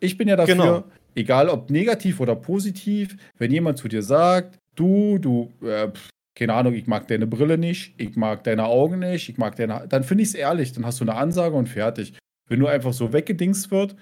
[0.00, 0.84] Ich bin ja dafür, Genau.
[1.14, 6.54] egal ob negativ oder positiv, wenn jemand zu dir sagt, du, du, äh, pf, keine
[6.54, 10.04] Ahnung, ich mag deine Brille nicht, ich mag deine Augen nicht, ich mag deine, dann
[10.04, 12.14] finde ich es ehrlich, dann hast du eine Ansage und fertig.
[12.48, 13.96] Wenn nur einfach so weggedingst wird,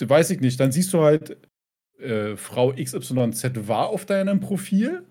[0.00, 1.36] weiß ich nicht, dann siehst du halt,
[2.00, 5.06] äh, Frau XYZ war auf deinem Profil,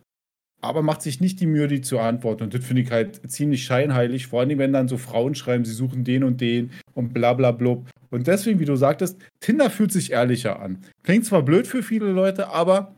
[0.64, 2.44] aber macht sich nicht die Mühe, die zu antworten.
[2.44, 5.74] Und das finde ich halt ziemlich scheinheilig, vor allem wenn dann so Frauen schreiben, sie
[5.74, 7.90] suchen den und den und bla bla blub.
[8.10, 10.84] Und deswegen, wie du sagtest, Tinder fühlt sich ehrlicher an.
[11.04, 12.96] Klingt zwar blöd für viele Leute, aber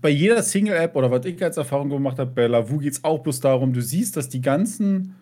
[0.00, 3.20] bei jeder Single-App oder was ich als Erfahrung gemacht habe, bei Lavu geht es auch
[3.20, 5.16] bloß darum, du siehst, dass die ganzen,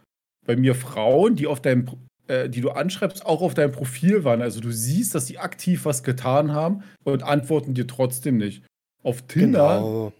[0.46, 1.86] bei mir Frauen, die auf deinem,
[2.26, 4.42] äh, die du anschreibst, auch auf deinem Profil waren.
[4.42, 8.64] Also du siehst, dass sie aktiv was getan haben und antworten dir trotzdem nicht.
[9.02, 10.12] Auf Tinder Genau.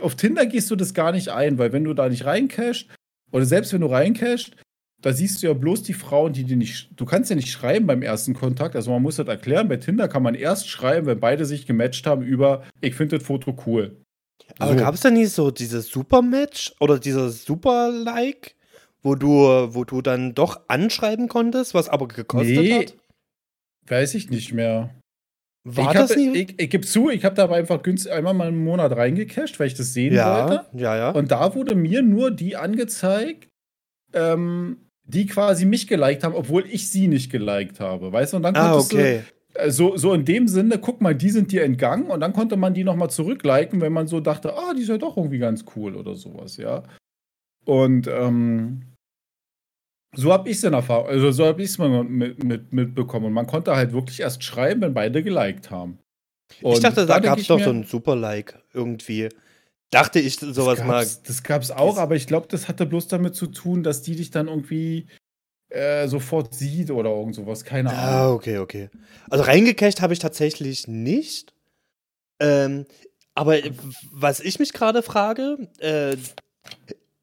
[0.00, 2.86] Auf Tinder gehst du das gar nicht ein, weil wenn du da nicht reincashst,
[3.30, 4.56] oder selbst wenn du reincashst,
[5.00, 6.90] da siehst du ja bloß die Frauen, die dir nicht.
[6.96, 8.74] Du kannst ja nicht schreiben beim ersten Kontakt.
[8.74, 9.68] Also man muss das erklären.
[9.68, 13.26] Bei Tinder kann man erst schreiben, wenn beide sich gematcht haben über, ich finde das
[13.26, 14.02] Foto cool.
[14.58, 14.78] Aber So.
[14.78, 18.56] gab es da nie so dieses Super-Match oder dieses Super-Like,
[19.02, 19.28] wo du,
[19.72, 22.96] wo du dann doch anschreiben konntest, was aber gekostet Nee, hat?
[23.86, 24.90] Weiß ich nicht mehr.
[25.76, 26.36] War ich das hab, nie?
[26.36, 29.58] Ich, ich gebe zu, ich habe da aber einfach günstig einmal mal einen Monat reingecasht,
[29.60, 30.64] weil ich das sehen ja, wollte.
[30.74, 31.10] ja, ja.
[31.10, 33.48] Und da wurde mir nur die angezeigt,
[34.12, 38.12] ähm, die quasi mich geliked haben, obwohl ich sie nicht geliked habe.
[38.12, 38.38] Weißt du?
[38.38, 39.22] Und dann ah, okay.
[39.54, 42.32] du, äh, so, so in dem Sinne, guck mal, die sind dir entgangen und dann
[42.32, 45.38] konnte man die nochmal zurückliken, wenn man so dachte, ah, die ist ja doch irgendwie
[45.38, 46.82] ganz cool oder sowas, ja.
[47.64, 48.82] Und ähm,
[50.14, 53.26] so habe ich es in Erfahrung, also so habe ich es mal mit, mit, mitbekommen.
[53.26, 55.98] Und man konnte halt wirklich erst schreiben, wenn beide geliked haben.
[56.62, 59.28] Und ich dachte, da gab es doch so ein Super-Like irgendwie.
[59.90, 61.00] Dachte ich sowas das mal.
[61.00, 64.02] gab's, Das gab es auch, aber ich glaube, das hatte bloß damit zu tun, dass
[64.02, 65.06] die dich dann irgendwie
[65.70, 67.64] äh, sofort sieht oder irgend sowas.
[67.64, 68.36] Keine Ah, Ahnung.
[68.36, 68.88] okay, okay.
[69.28, 71.52] Also reingecasht habe ich tatsächlich nicht.
[72.40, 72.86] Ähm,
[73.34, 73.56] aber
[74.10, 76.16] was ich mich gerade frage, äh,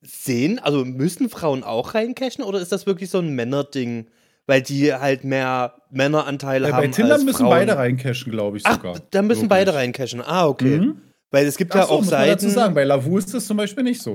[0.08, 4.08] sehen, also müssen Frauen auch reincashen oder ist das wirklich so ein Männerding?
[4.48, 6.82] Weil die halt mehr Männeranteile Äh, haben.
[6.84, 7.50] bei Tinder müssen Frauen.
[7.50, 9.00] beide reincashen, glaube ich Ach, sogar.
[9.10, 9.50] da müssen Wirklich.
[9.50, 10.22] beide reincashen.
[10.22, 10.78] Ah, okay.
[10.80, 11.02] Mhm.
[11.32, 13.34] Weil es gibt Ach ja so, auch muss man dazu Seiten sagen, bei Lavu ist
[13.34, 14.13] das zum Beispiel nicht so.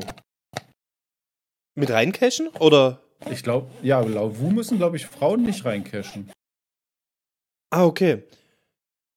[1.75, 3.01] mit reincashen oder?
[3.31, 6.31] Ich glaube, ja, bei Lavu müssen, glaube ich, Frauen nicht reincashen.
[7.71, 8.23] Ah, okay.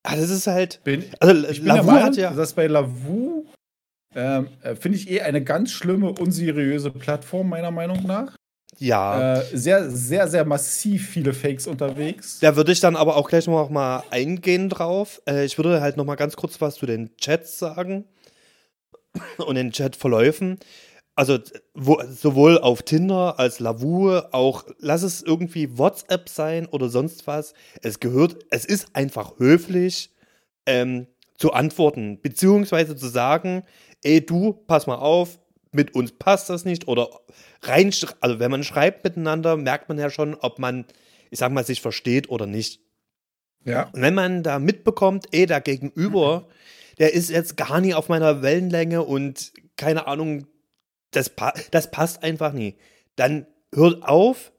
[0.03, 0.81] Ah, das ist halt.
[0.83, 2.31] Bin, Also ich bin Lavu der Meinung, hat ja.
[2.33, 3.45] dass bei Lavu
[4.15, 8.36] ähm, äh, finde ich eh eine ganz schlimme, unseriöse Plattform, meiner Meinung nach.
[8.80, 9.39] Ja.
[9.39, 12.39] Äh, sehr, sehr, sehr massiv viele Fakes unterwegs.
[12.39, 15.21] Da würde ich dann aber auch gleich noch mal eingehen drauf.
[15.28, 18.06] Äh, ich würde halt noch mal ganz kurz was zu den Chats sagen
[19.38, 20.60] und den Chatverläufen.
[21.15, 21.38] Also
[21.76, 27.54] wo, sowohl auf Tinder als Lavu, auch lass es irgendwie WhatsApp sein oder sonst was.
[27.84, 30.12] Es gehört, es ist einfach höflich
[30.65, 31.06] ähm,
[31.38, 33.63] zu antworten, beziehungsweise zu sagen,
[34.03, 35.39] ey du, pass mal auf,
[35.71, 37.09] mit uns passt das nicht oder
[37.61, 40.85] rein, also wenn man schreibt miteinander, merkt man ja schon, ob man,
[41.31, 42.79] ich sag mal, sich versteht oder nicht.
[43.65, 43.89] Ja.
[43.93, 46.47] Und wenn man da mitbekommt, ey, der Gegenüber,
[46.99, 50.45] der ist jetzt gar nie auf meiner Wellenlänge und keine Ahnung,
[51.11, 52.75] das, pa das passt einfach nie,
[53.15, 54.51] dann hört auf,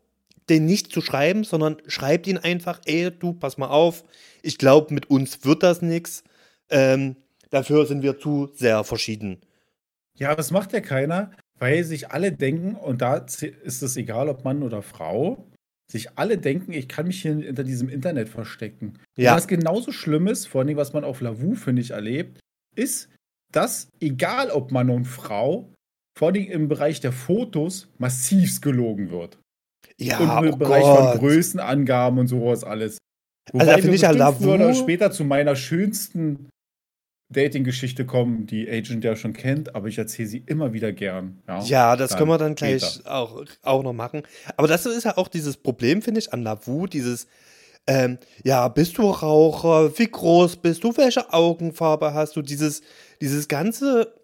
[0.49, 4.05] den nicht zu schreiben, sondern schreibt ihn einfach, ey, du, pass mal auf,
[4.43, 6.23] ich glaube, mit uns wird das nichts.
[6.69, 7.17] Ähm,
[7.55, 9.41] dafür sind wir zu sehr verschieden.
[10.19, 14.45] Ja, das macht ja keiner, weil sich alle denken, und da ist es egal, ob
[14.45, 15.47] Mann oder Frau,
[15.91, 18.99] sich alle denken, ich kann mich hier hinter diesem Internet verstecken.
[19.17, 19.33] Ja.
[19.33, 22.41] Und was genauso schlimm ist, vor allem was man auf Lavu, finde ich, erlebt,
[22.75, 23.11] ist,
[23.53, 25.73] dass, egal ob Mann und Frau,
[26.19, 29.39] vor allem im Bereich der Fotos massivst gelogen wird.
[29.99, 31.11] Ja, und im oh Bereich Gott.
[31.11, 32.99] von Größenangaben und sowas alles.
[33.53, 36.49] Also da finde ich ja bestimmt früher oder Lavu- später zu meiner schönsten
[37.31, 41.43] Dating-Geschichte kommen, die Agent ja schon kennt, aber ich erzähle sie immer wieder gern.
[41.49, 43.15] Ja, Ja, das Dann können wir dann gleich später.
[43.15, 44.23] auch, auch noch machen.
[44.57, 47.27] Aber das ist ja auch dieses Problem, finde ich, an Lavu, dieses,
[47.87, 52.83] ähm, ja, bist du Raucher, wie groß bist du, welche Augenfarbe hast du, dieses,
[53.21, 54.15] dieses Ganze,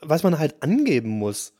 [0.00, 1.52] was man halt angeben muss.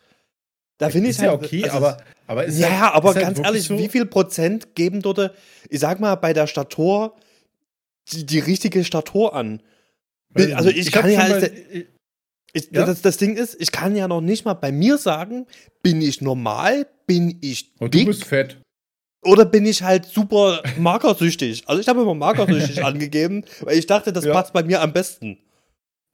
[0.79, 3.26] Da finde ich ja halt, okay, also, aber, aber ist ja, halt, aber ist halt
[3.26, 5.35] ganz wirklich ehrlich, so, wie viel Prozent geben dort,
[5.68, 7.16] ich sag mal, bei der Statur
[8.12, 9.62] die, die richtige Statur an?
[10.35, 11.51] Also ich, hab kann ja, mal- der,
[12.53, 12.85] ich, Ja?
[12.87, 15.47] das, das Ding ist, ich kann ja noch nicht mal bei mir sagen,
[15.83, 18.61] bin ich normal, bin ich Und du dick bist fett.
[19.25, 21.64] oder bin ich halt super magersüchtig.
[21.69, 24.33] Also ich habe immer magersüchtig angegeben, weil ich dachte, das Ja.
[24.33, 25.38] passt bei mir am besten.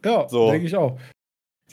[0.05, 0.51] Ja, So.
[0.51, 0.99] denke ich auch.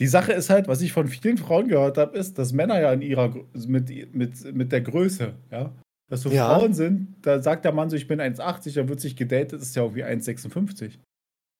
[0.00, 2.92] Die Sache ist halt, was ich von vielen Frauen gehört habe, ist, dass Männer ja
[2.92, 5.72] in ihrer mit, mit, mit der Größe, ja.
[6.10, 6.58] Dass so Ja.
[6.58, 9.76] Frauen sind, da sagt der Mann so, ich bin 1,80, dann wird sich gedatet, ist
[9.76, 10.92] ja irgendwie 1,56.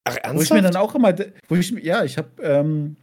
[0.05, 0.85] Ach, Wo ich mir dann ernsthaft?
[0.91, 1.15] auch immer,
[1.49, 2.97] wo ich, ja, ich habe, ähm,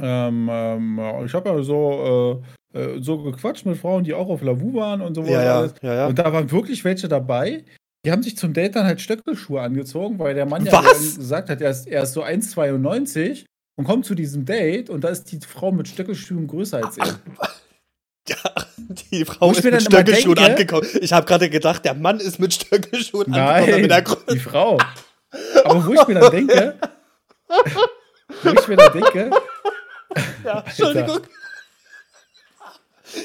[0.00, 2.42] ähm, ähm, ich habe ja so,
[2.74, 5.58] äh, äh, so gequatscht mit Frauen, die auch auf Lavu waren und so Ja, ja,
[5.58, 5.74] alles.
[5.82, 6.06] ja, ja.
[6.06, 7.64] Und da waren wirklich welche dabei,
[8.04, 10.80] die haben sich zum Date dann halt Stöckelschuhe angezogen, weil der Mann ja
[11.16, 13.44] gesagt hat, er ist, er ist so 1,92
[13.76, 17.18] und kommt zu diesem Date und da ist die Frau mit Stöckelschuhen größer als er.
[18.28, 18.36] Ja,
[19.10, 20.86] die Frau ist mit Stöckelschuhen denke- angekommen.
[21.00, 23.70] Ich habe gerade gedacht, der Mann ist mit Stöckelschuhen angekommen.
[23.70, 24.76] Nein, Mit der Grö- die Frau.
[25.64, 26.78] Aber wo ich mir dann denke,
[28.42, 29.30] wo ich mir dann denke,
[30.44, 31.20] ja, Entschuldigung.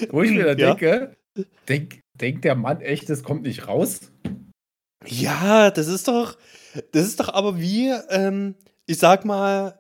[0.09, 0.73] wo ich mir dann Ja.
[0.73, 1.15] denke,
[1.67, 4.11] denk, denkt der Mann echt, das kommt nicht raus?
[5.05, 6.37] Ja, das ist doch,
[6.91, 9.77] das ist doch aber wie, ähm, ich sag mal,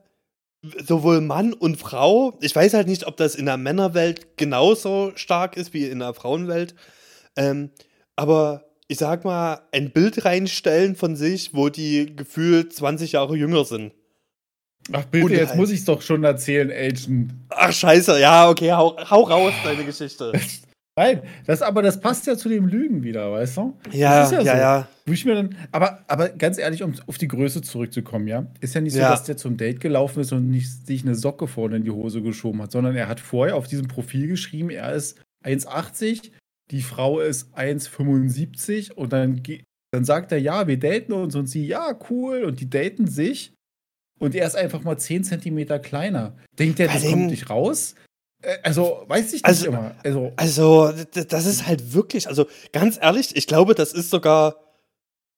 [0.85, 2.37] sowohl Mann und Frau.
[2.41, 6.13] Ich weiß halt nicht, ob das in der Männerwelt genauso stark ist wie in der
[6.13, 6.73] Frauenwelt.
[7.35, 7.71] Ähm,
[8.15, 13.65] aber ich sag mal, ein Bild reinstellen von sich, wo die gefühlt 20 Jahre jünger
[13.65, 13.91] sind.
[14.91, 17.33] Ach bitte, Und jetzt halt- muss ich es doch schon erzählen, Agent.
[17.49, 20.31] Ach, scheiße, ja, okay, hau, hau raus, deine Geschichte.
[20.95, 23.73] Nein, das, aber das passt ja zu dem Lügen wieder, weißt du?
[23.91, 24.45] Ja, ja ja, so.
[24.45, 24.87] ja.
[25.07, 28.75] Wo ich mir dann, aber, aber ganz ehrlich, um auf die Größe zurückzukommen, ja, ist
[28.75, 29.09] ja nicht so, Ja.
[29.09, 32.21] dass der zum Date gelaufen ist und nicht sich eine Socke vorne in die Hose
[32.21, 36.29] geschoben hat, sondern er hat vorher auf diesem Profil geschrieben, er ist 1,80,
[36.73, 39.41] die Frau ist 1,75 und dann,
[39.91, 43.53] dann sagt er, ja, wir daten uns und sie, ja, cool, und die daten sich
[44.19, 46.35] und er ist einfach mal 10 Zentimeter kleiner.
[46.57, 47.95] Denkt er, das kommt nicht raus?
[48.41, 49.95] Äh, Also, weiß ich nicht Also- immer.
[50.03, 54.59] Also, Also, das ist halt wirklich, also ganz ehrlich, ich glaube, das ist sogar.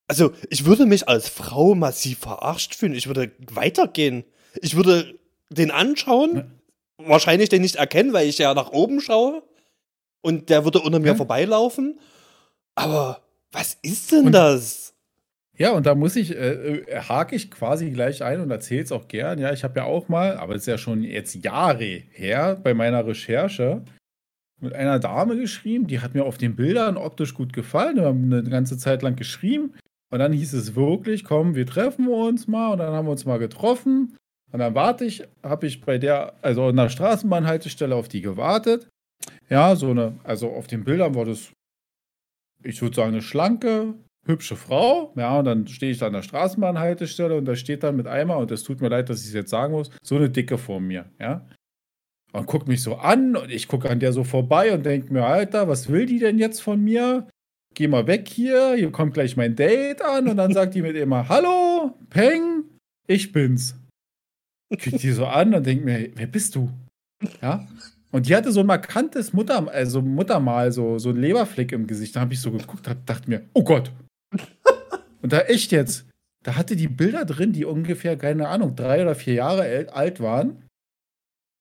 [0.07, 2.93] Also, ich würde mich als Frau massiv verarscht fühlen.
[2.93, 4.23] Ich würde weitergehen.
[4.61, 5.19] Ich würde
[5.49, 6.51] den anschauen,
[6.97, 9.43] wahrscheinlich den nicht erkennen, weil ich ja nach oben schaue.
[10.25, 11.15] Und der würde unter mir Ja.
[11.15, 11.99] vorbeilaufen.
[12.75, 14.93] Aber was ist denn Und- das?
[15.57, 18.91] Ja, und da muss ich, äh, äh, hake ich quasi gleich ein und erzähle es
[18.91, 19.39] auch gern.
[19.39, 22.73] Ja, ich habe ja auch mal, aber es ist ja schon jetzt Jahre her, bei
[22.73, 23.83] meiner Recherche
[24.59, 27.95] mit einer Dame geschrieben, die hat mir auf den Bildern optisch gut gefallen.
[27.97, 29.73] Wir haben eine ganze Zeit lang geschrieben.
[30.11, 32.71] Und dann hieß es wirklich, komm, wir treffen uns mal.
[32.73, 34.17] Und dann haben wir uns mal getroffen.
[34.51, 38.87] Und dann warte ich, habe ich bei der, also an der Straßenbahnhaltestelle auf die gewartet.
[39.49, 41.51] Ja, so eine, also auf den Bildern war das,
[42.63, 46.23] ich würde sagen, eine schlanke, hübsche Frau, ja, und dann stehe ich da an der
[46.23, 49.33] Straßenbahnhaltestelle und da steht dann mit einmal, und es tut mir leid, dass ich es
[49.33, 51.47] jetzt sagen muss, so eine Dicke vor mir, ja.
[52.33, 55.25] Und guckt mich so an und ich gucke an der so vorbei und denke mir,
[55.25, 57.29] Alter, was will die denn jetzt von mir?
[57.73, 60.95] Geh mal weg hier, hier kommt gleich mein Date an und dann sagt die mit
[60.97, 62.65] immer, hallo, Peng,
[63.07, 63.79] ich bin's.
[64.77, 66.71] Kriegt die so an und denkt mir, wer bist du?
[67.41, 67.65] Ja.
[68.15, 72.15] Und die hatte so ein markantes Mutter, also Muttermal, so, so ein Leberfleck im Gesicht.
[72.15, 73.91] Da habe ich so geguckt, hab, dachte mir, oh Gott.
[75.21, 76.05] Und da echt jetzt,
[76.41, 80.63] da hatte die Bilder drin, die ungefähr, keine Ahnung, drei oder vier Jahre alt waren.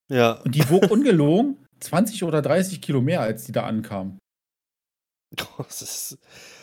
[0.09, 0.35] Ja.
[0.43, 4.21] Und die wog ungelogen 20 oder 30 Kilo mehr, als die da ankam.
[5.59, 6.17] Ist,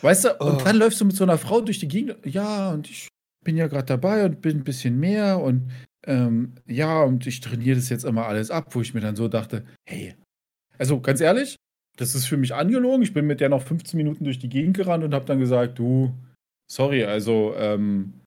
[0.04, 0.63] Weißt du, und Oh.
[0.63, 2.15] dann läufst du mit so einer Frau durch die Gegend.
[2.25, 3.10] Ja, und ich
[3.43, 5.69] bin ja gerade dabei und bin ein bisschen mehr und
[6.06, 9.28] ähm, ja, und ich trainiere das jetzt immer alles ab, wo ich mir dann so
[9.28, 10.16] dachte, hey,
[10.78, 11.58] also ganz ehrlich,
[11.98, 13.04] das ist für mich angelogen.
[13.04, 15.78] Ich bin mit der noch 15 Minuten durch die Gegend gerannt und habe dann gesagt,
[15.78, 16.14] du,
[16.70, 18.22] sorry, also, ähm,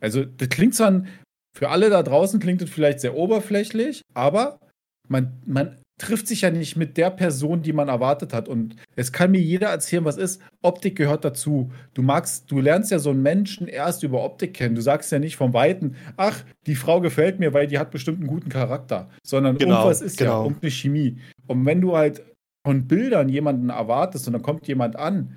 [0.00, 1.08] also das klingt dann,
[1.54, 4.60] für alle da draußen klingt das vielleicht sehr oberflächlich, aber
[5.08, 8.48] man, man trifft sich ja nicht mit der Person, die man erwartet hat.
[8.48, 10.42] Und es kann mir jeder erzählen, was ist.
[10.62, 11.72] Optik gehört dazu.
[11.94, 14.74] Du magst, du lernst ja so einen Menschen erst über Optik kennen.
[14.74, 18.18] Du sagst ja nicht vom Weiten, ach, die Frau gefällt mir, weil die hat bestimmt
[18.18, 19.08] einen guten Charakter.
[19.22, 20.42] Sondern Genau, irgendwas ist ja, genau.
[20.44, 21.18] irgendeine Chemie.
[21.46, 22.22] Und wenn du halt
[22.66, 25.36] von Bildern jemanden erwartest und dann kommt jemand an,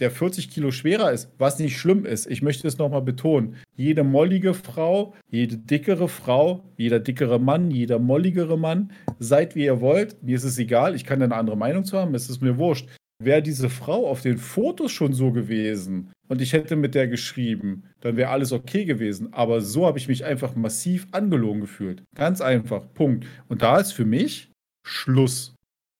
[0.00, 2.26] der 40 Kilo schwerer ist, was nicht schlimm ist.
[2.26, 3.56] Ich möchte es nochmal betonen.
[3.76, 9.80] Jede mollige Frau, jede dickere Frau, jeder dickere Mann, jeder molligere Mann, seid wie ihr
[9.80, 10.22] wollt.
[10.22, 10.94] Mir ist es egal.
[10.94, 12.14] Ich kann eine andere Meinung zu haben.
[12.14, 12.88] Es ist mir wurscht.
[13.20, 17.84] Wäre diese Frau auf den Fotos schon so gewesen und ich hätte mit der geschrieben,
[18.00, 19.32] dann wäre alles okay gewesen.
[19.32, 22.04] Aber so habe ich mich einfach massiv angelogen gefühlt.
[22.14, 22.86] Ganz einfach.
[22.94, 23.26] Punkt.
[23.48, 24.52] Und da ist für mich
[24.86, 25.54] Schluss.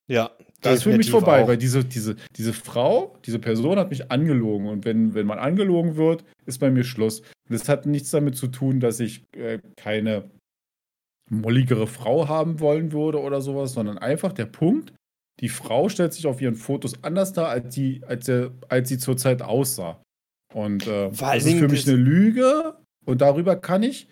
[0.08, 0.30] ja.
[0.60, 1.48] Das ist für mich vorbei, auch.
[1.48, 4.68] weil diese, diese, diese Frau, diese Person hat mich angelogen.
[4.68, 7.20] Und wenn, wenn man angelogen wird, ist bei mir Schluss.
[7.20, 10.30] Und das hat nichts damit zu tun, dass ich äh, keine
[11.30, 14.92] molligere Frau haben wollen würde oder sowas, sondern einfach der Punkt,
[15.40, 18.98] die Frau stellt sich auf ihren Fotos anders dar, als sie, als er, als sie
[18.98, 20.02] zurzeit aussah.
[20.52, 24.08] Und äh, das ist für mich eine Lüge und darüber kann ich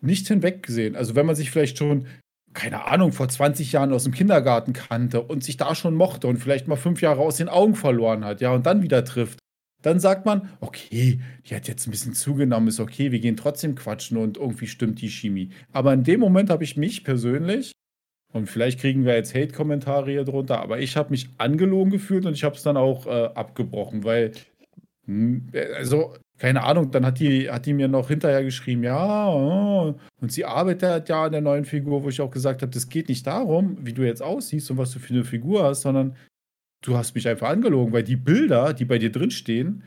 [0.00, 0.96] nicht hinwegsehen.
[0.96, 2.06] Also wenn man sich vielleicht schon
[2.54, 6.38] keine Ahnung, vor 20 Jahren aus dem Kindergarten kannte und sich da schon mochte und
[6.38, 9.38] vielleicht mal fünf Jahre aus den Augen verloren hat, ja, und dann wieder trifft,
[9.82, 13.74] dann sagt man, okay, die hat jetzt ein bisschen zugenommen, ist okay, wir gehen trotzdem
[13.74, 15.50] quatschen und irgendwie stimmt die Chemie.
[15.72, 17.72] Aber in dem Moment habe ich mich persönlich,
[18.32, 22.32] und vielleicht kriegen wir jetzt Hate-Kommentare hier drunter, aber ich habe mich angelogen gefühlt und
[22.32, 24.32] ich habe es dann auch äh, abgebrochen, weil,
[25.06, 29.94] hm, also, keine Ahnung, dann hat die, hat die mir noch hinterher geschrieben, ja, oh,
[30.20, 33.08] und sie arbeitet ja an der neuen Figur, wo ich auch gesagt habe, das geht
[33.08, 36.16] nicht darum, wie du jetzt aussiehst und was du für eine Figur hast, sondern
[36.84, 39.84] du hast mich einfach angelogen, weil die Bilder, die bei dir drinstehen,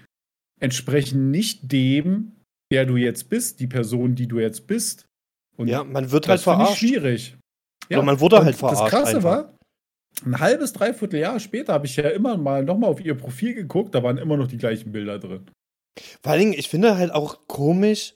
[0.60, 2.32] entsprechen nicht dem,
[2.72, 5.06] der du jetzt bist, die Person, die du jetzt bist.
[5.58, 6.80] Und Ja, man wird halt das finde ich verarscht.
[6.80, 7.38] schwierig.
[7.90, 9.24] Oder man wurde halt verarscht Das Krasse einfach.
[9.24, 9.58] war,
[10.26, 13.94] ein halbes, dreiviertel Jahr später habe ich ja immer mal nochmal auf ihr Profil geguckt,
[13.94, 15.46] da waren immer noch die gleichen Bilder drin.
[16.22, 18.14] Vor allen Dingen, ich finde halt auch komisch.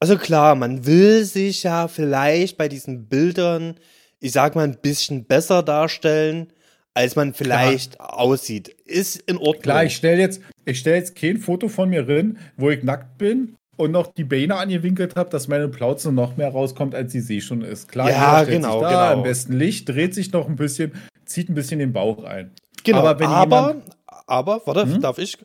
[0.00, 3.74] Also klar, man will sich ja vielleicht bei diesen Bildern,
[4.20, 6.52] ich sag mal, ein bisschen besser darstellen,
[6.94, 8.68] als man vielleicht aussieht.
[8.84, 9.62] Ist in Ordnung.
[9.62, 13.18] Klar, ich stelle jetzt, ich stell jetzt kein Foto von mir drin, wo ich nackt
[13.18, 17.20] bin und noch die Beine angewinkelt habe, dass meine Plauze noch mehr rauskommt, als sie
[17.20, 17.88] See schon ist.
[17.88, 19.12] Klar, Ja, genau, da genau.
[19.18, 20.92] im besten Licht, dreht sich noch ein bisschen,
[21.24, 22.50] zieht ein bisschen den Bauch ein.
[22.84, 23.00] genau.
[23.06, 23.82] aber Aber,
[24.26, 25.00] aber, warte, Hm?
[25.00, 25.36] darf ich?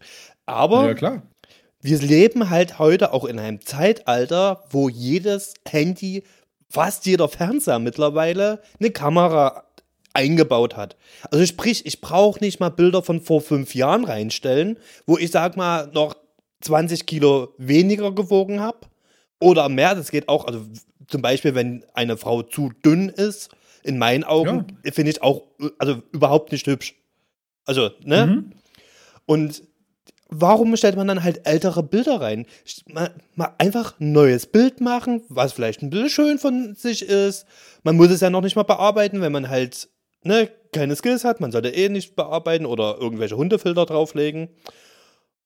[0.46, 1.22] Aber ja, klar.
[1.84, 6.24] Wir leben halt heute auch in einem Zeitalter, wo jedes Handy,
[6.70, 9.66] fast jeder Fernseher mittlerweile eine Kamera
[10.14, 10.96] eingebaut hat.
[11.30, 15.58] Also sprich, ich brauche nicht mal Bilder von vor fünf Jahren reinstellen, wo ich sag
[15.58, 16.16] mal noch
[16.62, 18.88] 20 Kilo weniger gewogen habe
[19.40, 19.94] oder mehr.
[19.94, 20.66] Das geht auch, also
[21.08, 23.50] zum Beispiel, wenn eine Frau zu dünn ist,
[23.84, 25.44] in meinen Augen finde ich auch,
[25.78, 26.96] also überhaupt nicht hübsch.
[27.66, 28.28] Also, ne?
[28.28, 28.52] Mhm.
[29.26, 29.64] Und
[30.42, 32.46] warum stellt man dann halt ältere Bilder rein?
[32.88, 37.46] Mal, mal einfach ein neues Bild machen, was vielleicht ein bisschen schön von sich ist.
[37.84, 39.90] Man muss es ja noch nicht mal bearbeiten, wenn man halt
[40.24, 41.40] ne, keine Skills hat.
[41.40, 44.50] Man sollte eh nicht bearbeiten oder irgendwelche Hundefilter drauflegen.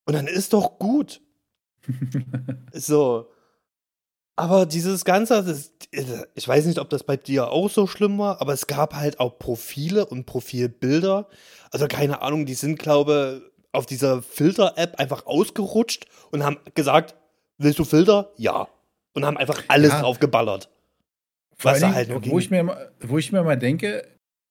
[0.05, 1.21] Und dann ist doch gut.
[2.73, 3.29] so.
[4.35, 5.71] Aber dieses Ganze, das,
[6.35, 9.19] ich weiß nicht, ob das bei dir auch so schlimm war, aber es gab halt
[9.19, 11.27] auch Profile und Profilbilder.
[11.71, 17.15] Also keine Ahnung, die sind, glaube auf dieser Filter-App einfach ausgerutscht und haben gesagt,
[17.57, 18.31] willst du Filter?
[18.37, 18.67] Ja.
[19.13, 20.01] Und haben einfach alles Ja.
[20.01, 20.69] drauf geballert.
[21.55, 22.39] Vor Was da halt Dingen, nur wo, ging.
[22.39, 24.03] ich mir, immer- wo ich mir mal denke,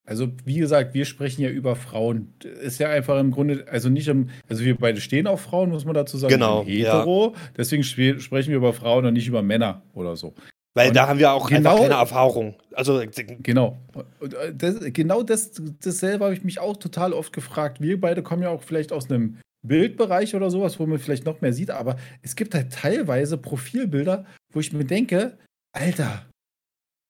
[0.09, 2.33] Also, wie gesagt, wir sprechen ja über Frauen.
[2.61, 5.83] Ist ja einfach im Grunde, also nicht im, also wir beide stehen auf Frauen, muss
[5.83, 6.31] man dazu sagen.
[6.31, 7.35] Genau, hetero.
[7.57, 10.33] Deswegen sp- sprechen wir über Frauen und nicht über Männer oder so.
[10.77, 12.55] Weil Und da haben wir auch genau- einfach keine Erfahrung.
[12.73, 13.01] Also,
[13.41, 13.79] Genau.
[14.21, 15.51] Äh, das, genau das,
[15.83, 17.81] dasselbe habe ich mich auch total oft gefragt.
[17.81, 21.41] Wir beide kommen ja auch vielleicht aus einem Bildbereich oder sowas, wo man vielleicht noch
[21.41, 25.39] mehr sieht, aber es gibt halt teilweise Profilbilder, wo ich mir denke,
[25.73, 26.27] Alter,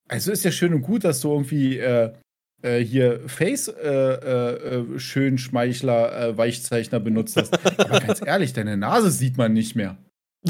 [0.07, 2.13] also ist ja schön und gut, dass du irgendwie äh,
[2.61, 7.53] äh, hier Face äh, äh, äh, schön Schmeichler Weichzeichner benutzt hast.
[7.79, 9.97] aber ganz ehrlich, deine Nase sieht man nicht mehr.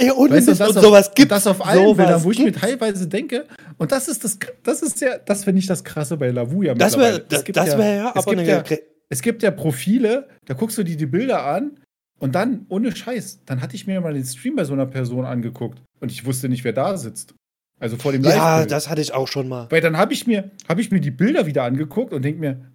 [0.00, 2.30] ey, und, Weißt du, und das, sowas auf, gibt das auf allen sowas Bildern, wo
[2.30, 2.60] ich mir gibt's.
[2.60, 3.46] teilweise denke,
[3.78, 6.92] und das ist das, das ist ja, das finde ich das Krasse bei Lavuja Das
[6.92, 7.18] mittlerweile.
[7.18, 10.78] wäre das, das wär ja es aber ja, Gre- es gibt ja Profile, da guckst
[10.78, 11.78] du dir die Bilder an
[12.18, 15.24] und dann, ohne Scheiß, dann hatte ich mir mal den Stream bei so einer Person
[15.24, 17.34] angeguckt und ich wusste nicht, wer da sitzt.
[17.78, 19.66] Also vor dem Ja, das hatte ich auch schon mal.
[19.70, 22.70] Weil dann habe ich, mir, hab ich mir die Bilder wieder angeguckt und denke mir,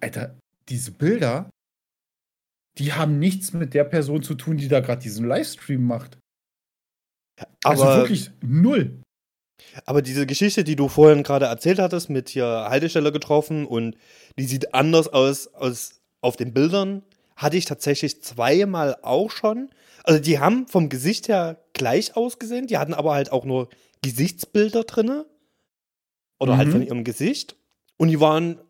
[0.00, 0.36] Alter,
[0.68, 1.50] diese Bilder,
[2.78, 6.18] die haben nichts mit der Person zu tun, die da gerade diesen Livestream macht.
[7.64, 9.00] Aber, also wirklich null.
[9.84, 13.96] aber diese Geschichte, die du vorhin gerade erzählt hattest, mit hier Haltestelle getroffen und
[14.38, 17.02] die sieht anders aus als auf den Bildern,
[17.36, 19.70] hatte ich tatsächlich zweimal auch schon.
[20.04, 23.68] Also die haben vom Gesicht her gleich ausgesehen, die hatten aber halt auch nur
[24.02, 25.26] Gesichtsbilder drinne.
[26.38, 26.72] Oder halt Mhm.
[26.72, 27.56] von ihrem Gesicht.
[27.96, 28.60] Und die waren,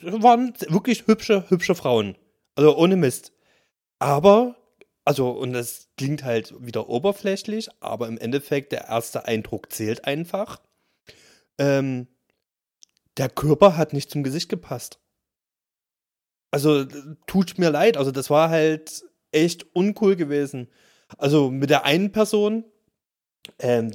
[0.00, 2.16] waren wirklich hübsche, hübsche Frauen.
[2.54, 3.32] Also ohne Mist.
[3.98, 4.54] Aber,
[5.04, 10.60] also, und das klingt halt wieder oberflächlich, aber im Endeffekt der erste Eindruck zählt einfach.
[11.58, 12.06] Ähm,
[13.16, 15.00] der Körper hat nicht zum Gesicht gepasst.
[16.50, 16.84] Also,
[17.26, 17.96] tut mir leid.
[17.96, 20.68] Also, das war halt echt uncool gewesen.
[21.18, 22.64] Also, mit der einen Person,
[23.58, 23.92] ähm,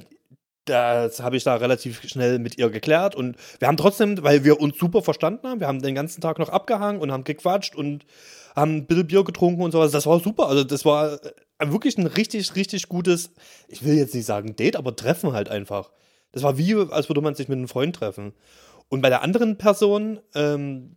[0.66, 4.60] das habe ich da relativ schnell mit ihr geklärt und wir haben trotzdem, weil wir
[4.60, 8.04] uns super verstanden haben, wir haben den ganzen Tag noch abgehangen und haben gequatscht und
[8.54, 9.92] haben ein bisschen Bier getrunken und sowas.
[9.92, 10.48] Das war super.
[10.48, 11.14] Also, das war
[11.58, 13.30] äh, wirklich ein richtig, richtig gutes,
[13.68, 15.90] ich will jetzt nicht sagen Date, aber Treffen halt einfach.
[16.32, 18.32] Das war wie, als würde man sich mit einem Freund treffen.
[18.88, 20.96] Und bei der anderen Person, ähm,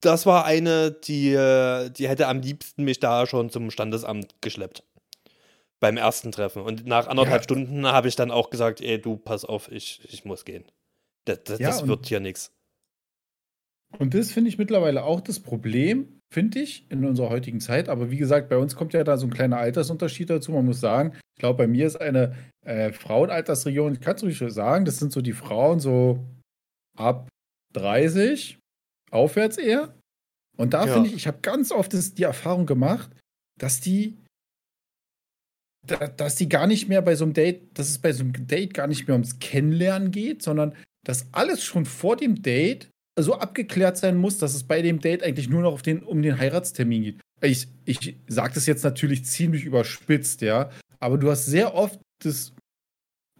[0.00, 4.84] das war eine, die, äh, die hätte am liebsten mich da schon zum Standesamt geschleppt.
[5.82, 6.62] Beim ersten Treffen.
[6.62, 7.42] Und nach anderthalb Ja.
[7.42, 10.64] Stunden habe ich dann auch gesagt, ey, du, pass auf, ich, ich muss gehen.
[11.26, 12.52] Das, das, Ja, das wird hier nichts.
[13.98, 17.88] Und das finde ich mittlerweile auch das Problem, finde ich, in unserer heutigen Zeit.
[17.88, 20.52] Aber wie gesagt, bei uns kommt ja da so ein kleiner Altersunterschied dazu.
[20.52, 24.38] Man muss sagen, ich glaube, bei mir ist eine äh, Frauenaltersregion, ich kann es ruhig
[24.54, 26.24] sagen, das sind so die Frauen so
[26.96, 27.28] ab
[27.74, 28.58] 30
[29.10, 29.94] aufwärts eher.
[30.56, 30.92] Und da Ja.
[30.94, 33.10] finde ich, ich habe ganz oft das, die Erfahrung gemacht,
[33.58, 34.16] dass die,
[35.86, 38.46] da, dass die gar nicht mehr bei so einem Date, dass es bei so einem
[38.46, 40.74] Date gar nicht mehr ums Kennenlernen geht, sondern
[41.04, 45.22] dass alles schon vor dem Date so abgeklärt sein muss, dass es bei dem Date
[45.22, 47.20] eigentlich nur noch auf den, um den Heiratstermin geht.
[47.42, 50.70] Ich, ich sage das jetzt natürlich ziemlich überspitzt, ja,
[51.00, 52.52] aber du hast sehr oft das.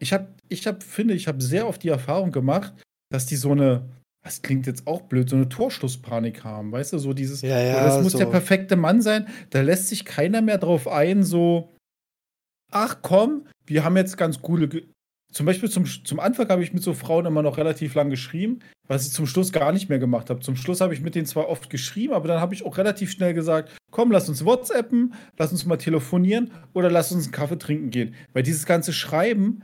[0.00, 2.74] Ich habe, ich hab, finde, ich habe sehr oft die Erfahrung gemacht,
[3.10, 3.88] dass die so eine,
[4.24, 7.84] das klingt jetzt auch blöd, so eine Torschlusspanik haben, weißt du, so dieses, Ja, ja,
[7.84, 8.18] das muss so.
[8.18, 11.70] der perfekte Mann sein, da lässt sich keiner mehr drauf ein, so,
[12.72, 14.84] ach komm, wir haben jetzt ganz Ge
[15.32, 18.58] zum Beispiel zum, zum Anfang habe ich mit so Frauen immer noch relativ lang geschrieben,
[18.86, 20.40] was ich zum Schluss gar nicht mehr gemacht habe.
[20.40, 23.10] Zum Schluss habe ich mit denen zwar oft geschrieben, aber dann habe ich auch relativ
[23.10, 27.58] schnell gesagt, komm, lass uns WhatsAppen, lass uns mal telefonieren oder lass uns einen Kaffee
[27.58, 28.14] trinken gehen.
[28.34, 29.62] Weil dieses ganze Schreiben,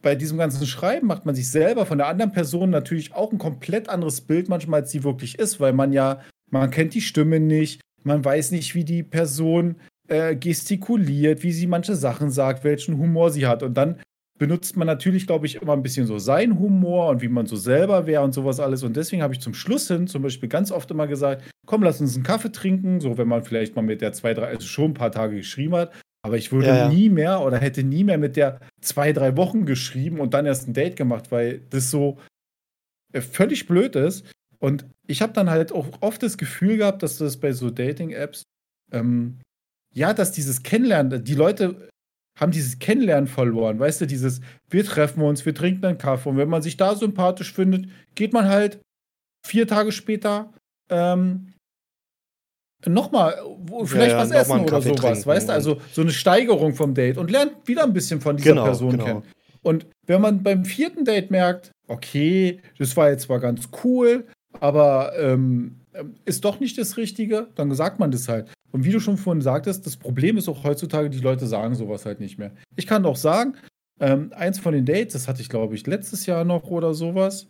[0.00, 3.38] bei diesem ganzen Schreiben macht man sich selber von der anderen Person natürlich auch ein
[3.38, 7.40] komplett anderes Bild manchmal, als sie wirklich ist, weil man ja, man kennt die Stimme
[7.40, 9.76] nicht, man weiß nicht, wie die Person
[10.10, 13.62] äh, gestikuliert, wie sie manche Sachen sagt, welchen Humor sie hat.
[13.62, 14.00] Und dann
[14.38, 17.56] benutzt man natürlich, glaube ich, immer ein bisschen so seinen Humor und wie man so
[17.56, 18.82] selber wäre und sowas alles.
[18.82, 22.00] Und deswegen habe ich zum Schluss hin zum Beispiel ganz oft immer gesagt, komm, lass
[22.00, 24.92] uns einen Kaffee trinken, so wenn man vielleicht mal mit der zwei, drei, also schon
[24.92, 25.92] ein paar Tage geschrieben hat.
[26.22, 26.88] Aber ich würde Ja, ja.
[26.88, 30.68] nie mehr oder hätte nie mehr mit der zwei, drei Wochen geschrieben und dann erst
[30.68, 32.18] ein Date gemacht, weil das so
[33.12, 34.30] äh, völlig blöd ist.
[34.58, 38.42] Und ich habe dann halt auch oft das Gefühl gehabt, dass das bei so Dating-Apps,
[38.92, 39.38] ähm,
[39.94, 41.88] ja, dass dieses Kennenlernen, die Leute
[42.38, 46.36] haben dieses Kennenlernen verloren, weißt du, dieses, wir treffen uns, wir trinken einen Kaffee und
[46.36, 48.80] wenn man sich da sympathisch findet, geht man halt
[49.46, 50.52] vier Tage später
[50.90, 51.52] ähm,
[52.86, 53.36] nochmal,
[53.84, 57.18] vielleicht ja, was noch essen oder sowas, weißt du, also so eine Steigerung vom Date
[57.18, 59.04] und lernt wieder ein bisschen von dieser Genau, Person genau.
[59.04, 59.22] kennen.
[59.62, 64.26] Und wenn man beim vierten Date merkt, okay, das war jetzt zwar ganz cool,
[64.58, 65.80] aber ähm,
[66.24, 68.50] ist doch nicht das Richtige, dann sagt man das halt.
[68.72, 72.06] Und wie du schon vorhin sagtest, das Problem ist auch heutzutage, die Leute sagen sowas
[72.06, 72.52] halt nicht mehr.
[72.76, 73.56] Ich kann doch sagen,
[74.00, 77.48] ähm, eins von den Dates, das hatte ich glaube ich letztes Jahr noch oder sowas,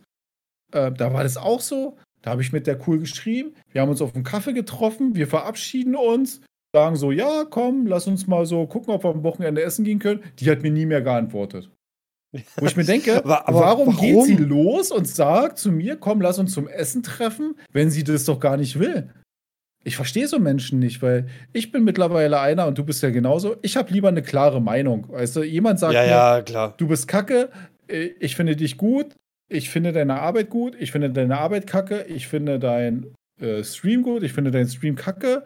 [0.71, 1.97] äh, da war das auch so.
[2.21, 3.55] Da habe ich mit der cool geschrieben.
[3.71, 5.15] Wir haben uns auf einen Kaffee getroffen.
[5.15, 6.41] Wir verabschieden uns.
[6.73, 9.99] Sagen so, ja, komm, lass uns mal so gucken, ob wir am Wochenende essen gehen
[9.99, 10.21] können.
[10.39, 11.69] Die hat mir nie mehr geantwortet.
[12.55, 15.97] Wo ich mir denke, aber, aber warum, warum, geht sie los und sagt zu mir,
[15.97, 19.09] komm, lass uns zum Essen treffen, wenn sie das doch gar nicht will?
[19.83, 23.55] Ich verstehe so Menschen nicht, weil ich bin mittlerweile einer und du bist ja genauso.
[23.61, 25.07] Ich habe lieber eine klare Meinung.
[25.09, 27.49] Weißt du, jemand sagt ja, mir, ja, du bist kacke,
[27.87, 29.15] äh, ich finde dich gut,
[29.49, 33.07] ich finde deine Arbeit gut, ich finde deine Arbeit kacke, ich finde dein
[33.39, 35.43] äh, Stream gut, ich finde deinen Stream kacke.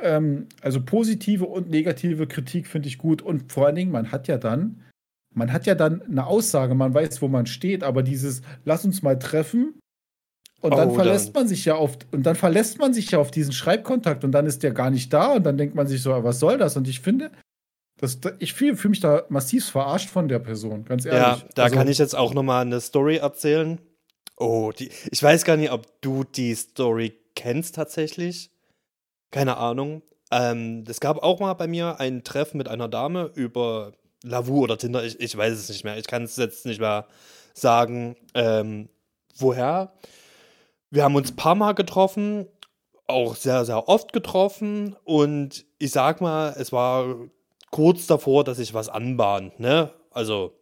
[0.00, 4.28] Ähm, also positive und negative Kritik finde ich gut und vor allen Dingen, man hat
[4.28, 4.82] ja dann,
[5.34, 9.02] man hat ja dann eine Aussage, man weiß, wo man steht, aber dieses, lass uns
[9.02, 9.78] mal treffen,
[10.66, 11.42] und dann oh, verlässt dann.
[11.42, 14.46] man sich ja auf und dann verlässt man sich ja auf diesen Schreibkontakt und dann
[14.46, 16.76] ist der gar nicht da und dann denkt man sich so, was soll das?
[16.76, 17.30] Und ich finde,
[17.98, 21.42] das, ich fühle fühl mich da massiv verarscht von der Person, ganz ehrlich.
[21.42, 23.80] Ja, da also, kann ich jetzt auch nochmal eine Story erzählen.
[24.36, 28.50] Oh, die, ich weiß gar nicht, ob du die Story kennst tatsächlich.
[29.30, 30.02] Keine Ahnung.
[30.30, 33.92] Ähm, es gab auch mal bei mir ein Treffen mit einer Dame über
[34.22, 35.04] Lavu oder Tinder.
[35.04, 35.96] Ich, ich weiß es nicht mehr.
[35.96, 37.06] Ich kann es jetzt nicht mehr
[37.54, 38.16] sagen.
[38.34, 38.88] Ähm,
[39.38, 39.92] woher?
[40.90, 42.46] Wir haben uns ein paar Mal getroffen,
[43.06, 47.16] auch sehr, sehr oft getroffen und ich sag mal, es war
[47.70, 49.92] kurz davor, dass sich was anbahnt, ne?
[50.10, 50.58] Also,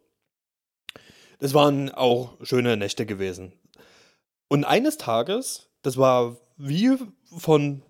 [1.39, 3.53] das waren auch schöne Nächte gewesen.
[4.47, 6.97] Und eines Tages, das war wie
[7.37, 7.83] von,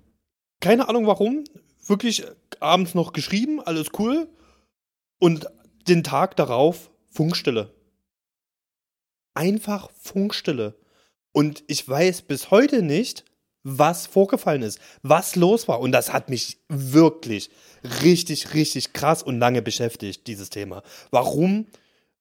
[0.60, 1.44] keine Ahnung warum,
[1.86, 2.26] wirklich
[2.60, 4.28] abends noch geschrieben, alles cool.
[5.20, 5.48] Und
[5.88, 7.74] den Tag darauf Funkstille.
[9.34, 10.76] Einfach Funkstille.
[11.36, 13.26] Und ich weiß bis heute nicht,
[13.62, 15.82] was vorgefallen ist, was los war.
[15.82, 17.50] Und das hat mich wirklich
[18.02, 20.82] richtig, richtig krass und lange beschäftigt, dieses Thema.
[21.12, 21.66] Warum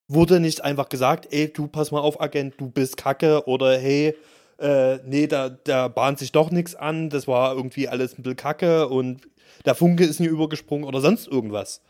[0.08, 4.16] wurde nicht einfach gesagt, ey, du pass mal auf, Agent, du bist kacke oder hey,
[4.58, 8.36] äh, nee, da, da bahnt sich doch nichts an, das war irgendwie alles ein bisschen
[8.36, 9.28] kacke und
[9.64, 11.82] der Funke ist nie übergesprungen oder sonst irgendwas.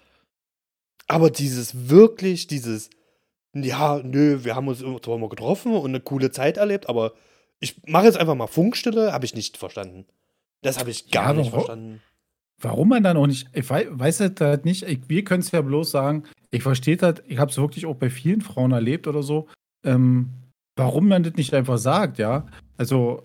[1.06, 2.90] Aber dieses wirklich, dieses
[3.54, 7.12] ja, nö, wir haben uns zwar mal getroffen und eine coole Zeit erlebt, aber
[7.60, 10.04] ich mache jetzt einfach mal Funkstille, habe ich nicht verstanden.
[10.62, 12.00] Das habe ich gar ja, nicht verstanden.
[12.60, 15.60] Warum man dann auch nicht, ich weiß, weiß halt nicht, ich, wir können es ja
[15.60, 19.22] bloß sagen, ich verstehe das, ich habe es wirklich auch bei vielen Frauen erlebt oder
[19.22, 19.48] so,
[19.84, 20.30] ähm,
[20.76, 22.46] warum man das nicht einfach sagt, ja.
[22.76, 23.22] Also,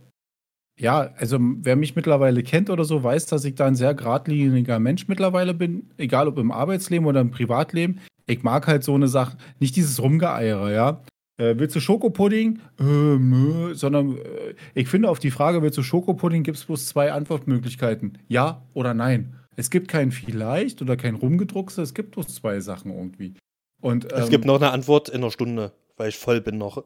[0.79, 4.79] ja, also wer mich mittlerweile kennt oder so, weiß, dass ich da ein sehr geradliniger
[4.79, 7.99] Mensch mittlerweile bin, egal ob im Arbeitsleben oder im Privatleben
[8.29, 11.01] ich mag halt so eine Sache, nicht dieses Rumgeeiere, ja.
[11.37, 12.59] Äh, willst du Schokopudding?
[12.79, 16.87] Äh, nö, sondern äh, ich finde, auf die Frage, willst du Schokopudding, gibt es bloß
[16.87, 18.17] zwei Antwortmöglichkeiten.
[18.27, 19.35] Ja oder nein.
[19.55, 23.33] Es gibt kein vielleicht oder kein Rumgedruckse, es gibt bloß zwei Sachen irgendwie.
[23.81, 26.83] Und, ähm, es gibt noch eine Antwort in einer Stunde, weil ich voll bin noch.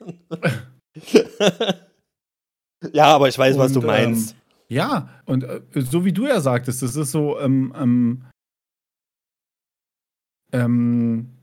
[2.92, 4.32] ja, aber ich weiß, und, was du meinst.
[4.32, 4.36] Ähm,
[4.68, 8.24] ja, und äh, so wie du ja sagtest, das ist so, ähm,
[10.52, 11.38] ähm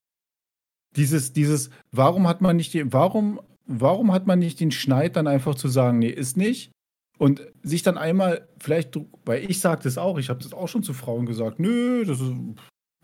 [0.96, 5.28] dieses, dieses, warum hat man nicht die, warum, warum hat man nicht den Schneid dann
[5.28, 6.72] einfach zu sagen, nee, ist nicht?
[7.18, 10.84] Und sich dann einmal, vielleicht, weil ich sage das auch, ich habe das auch schon
[10.84, 12.34] zu Frauen gesagt, nö, das ist,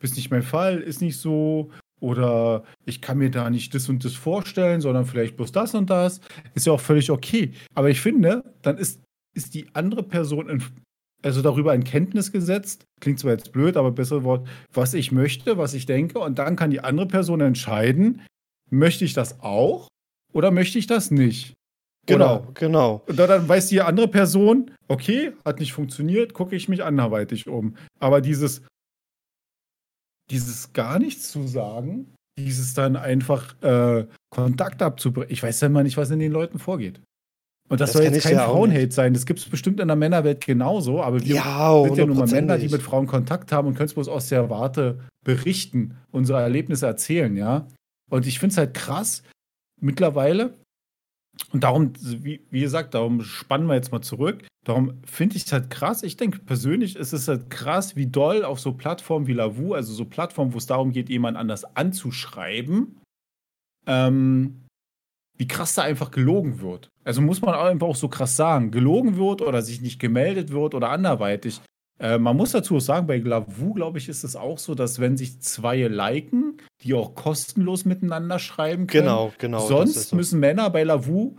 [0.01, 1.69] ist nicht mein Fall, ist nicht so.
[2.01, 5.89] Oder ich kann mir da nicht das und das vorstellen, sondern vielleicht bloß das und
[5.89, 6.21] das.
[6.53, 7.51] Ist ja auch völlig okay.
[7.73, 9.01] Aber ich finde, dann ist,
[9.33, 10.63] ist die andere Person in,
[11.25, 15.57] also darüber in Kenntnis gesetzt, klingt zwar jetzt blöd, aber besser Wort, was ich möchte,
[15.57, 18.21] was ich denke, und dann kann die andere Person entscheiden,
[18.69, 19.87] möchte ich das auch
[20.33, 21.53] oder möchte ich das nicht?
[22.05, 23.01] Genau, oder, genau.
[23.07, 27.75] Und dann weiß die andere Person, okay, hat nicht funktioniert, gucke ich mich anderweitig um.
[27.99, 28.61] Aber dieses,
[30.29, 35.81] dieses gar nichts zu sagen, dieses dann einfach äh, Kontakt abzubrechen, ich weiß ja immer
[35.81, 37.01] nicht, was in den Leuten vorgeht.
[37.67, 39.13] Und das, das soll jetzt kein ja Frauenhate sein.
[39.13, 41.01] Das gibt es bestimmt in der Männerwelt genauso.
[41.01, 43.87] Aber wir ja, sind ja nun mal Männer, die mit Frauen Kontakt haben und können
[43.87, 47.67] es bloß aus der Warte berichten, unsere Erlebnisse erzählen, ja.
[48.11, 49.23] Und ich finde es halt krass,
[49.81, 50.53] mittlerweile,
[51.51, 54.47] und darum, wie, wie, gesagt, darum spannen wir jetzt mal zurück.
[54.63, 56.03] Darum finde ich es halt krass.
[56.03, 59.93] Ich denke persönlich ist es halt krass, wie doll auf so Plattformen wie Lavu, also
[59.93, 62.99] so Plattformen, wo es darum geht, jemand anders anzuschreiben,
[63.85, 64.64] ähm,
[65.37, 66.91] wie krass da einfach gelogen wird.
[67.03, 70.73] Also muss man einfach auch so krass sagen, gelogen wird oder sich nicht gemeldet wird
[70.73, 71.61] oder anderweitig.
[71.99, 74.99] Äh, man muss dazu auch sagen, bei Glavu, glaube ich, ist es auch so, dass
[74.99, 79.05] wenn sich zwei liken, die auch kostenlos miteinander schreiben können.
[79.05, 79.59] Genau, genau.
[79.59, 80.15] Sonst so.
[80.15, 81.35] müssen Männer bei Lavu,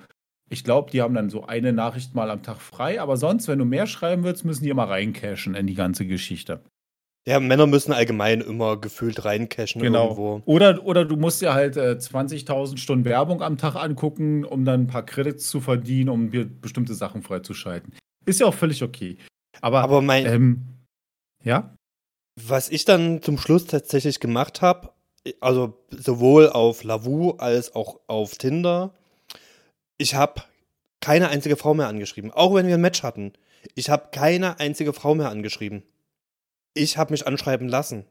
[0.48, 3.58] ich glaube, die haben dann so eine Nachricht mal am Tag frei, aber sonst, wenn
[3.58, 6.60] du mehr schreiben willst, müssen die immer reincashen in die ganze Geschichte.
[7.28, 10.04] Ja, Männer müssen allgemein immer gefühlt reincashen Genau.
[10.04, 10.42] irgendwo.
[10.44, 14.82] Oder, oder du musst dir halt äh, 20.000 Stunden Werbung am Tag angucken, um dann
[14.82, 17.92] ein paar Credits zu verdienen, um dir bestimmte Sachen freizuschalten.
[18.26, 19.16] Ist ja auch völlig okay.
[19.60, 20.62] Aber, Aber mein, ähm,
[21.42, 21.74] ja?
[22.40, 24.90] was ich dann zum Schluss tatsächlich gemacht habe,
[25.40, 28.94] also sowohl auf Lavu als auch auf Tinder,
[29.98, 30.42] ich habe
[31.00, 32.30] keine einzige Frau mehr angeschrieben.
[32.30, 33.32] Auch wenn wir ein Match hatten.
[33.74, 35.82] Ich habe keine einzige Frau mehr angeschrieben.
[36.76, 38.04] Ich habe mich anschreiben lassen.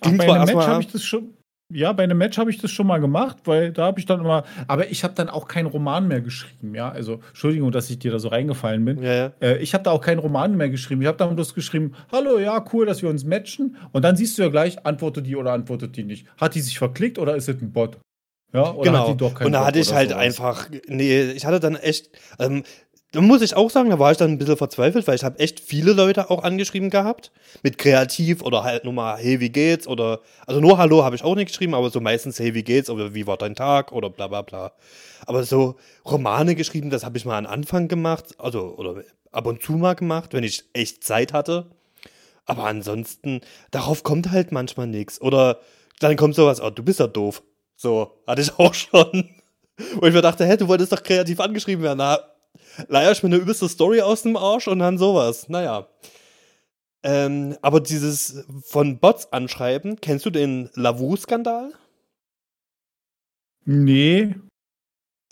[0.00, 1.34] Ach, bei einem Match habe ich das schon.
[1.72, 4.20] Ja, bei einem Match habe ich das schon mal gemacht, weil da habe ich dann
[4.20, 4.44] immer.
[4.68, 6.90] Aber ich habe dann auch keinen Roman mehr geschrieben, ja.
[6.90, 9.02] Also, Entschuldigung, dass ich dir da so reingefallen bin.
[9.02, 9.32] Ja, ja.
[9.40, 11.00] Äh, ich habe da auch keinen Roman mehr geschrieben.
[11.00, 13.76] Ich habe dann bloß geschrieben, hallo, ja, cool, dass wir uns matchen.
[13.92, 16.26] Und dann siehst du ja gleich, antwortet die oder antwortet die nicht.
[16.36, 17.98] Hat die sich verklickt oder ist es ein Bot?
[18.52, 19.02] Ja, oder genau.
[19.02, 20.22] hat die doch keinen und da hatte ich halt sowas?
[20.22, 22.62] einfach, nee, ich hatte dann echt, ähm,
[23.14, 25.38] da muss ich auch sagen, da war ich dann ein bisschen verzweifelt, weil ich habe
[25.38, 27.30] echt viele Leute auch angeschrieben gehabt,
[27.62, 29.86] mit kreativ oder halt nur mal, hey, wie geht's?
[29.86, 32.90] Oder, also nur Hallo habe ich auch nicht geschrieben, aber so meistens, hey, wie geht's?
[32.90, 33.92] Oder wie war dein Tag?
[33.92, 34.72] Oder bla bla bla.
[35.26, 39.62] Aber so Romane geschrieben, das habe ich mal am Anfang gemacht, also, oder ab und
[39.62, 41.70] zu mal gemacht, wenn ich echt Zeit hatte.
[42.46, 45.20] Aber ansonsten, darauf kommt halt manchmal nichts.
[45.20, 45.60] Oder
[46.00, 47.44] dann kommt sowas, oh, du bist ja doof.
[47.76, 49.30] So, hatte ich auch schon.
[50.00, 51.98] Wo ich mir dachte, hä, du wolltest doch kreativ angeschrieben werden.
[51.98, 52.18] Na,
[52.88, 55.48] leier ich mir eine übelste Story aus dem Arsch und dann sowas.
[55.48, 55.88] Naja.
[57.02, 61.72] Ähm, aber dieses von Bots anschreiben, kennst du den Lavu-Skandal?
[63.66, 64.34] Nee,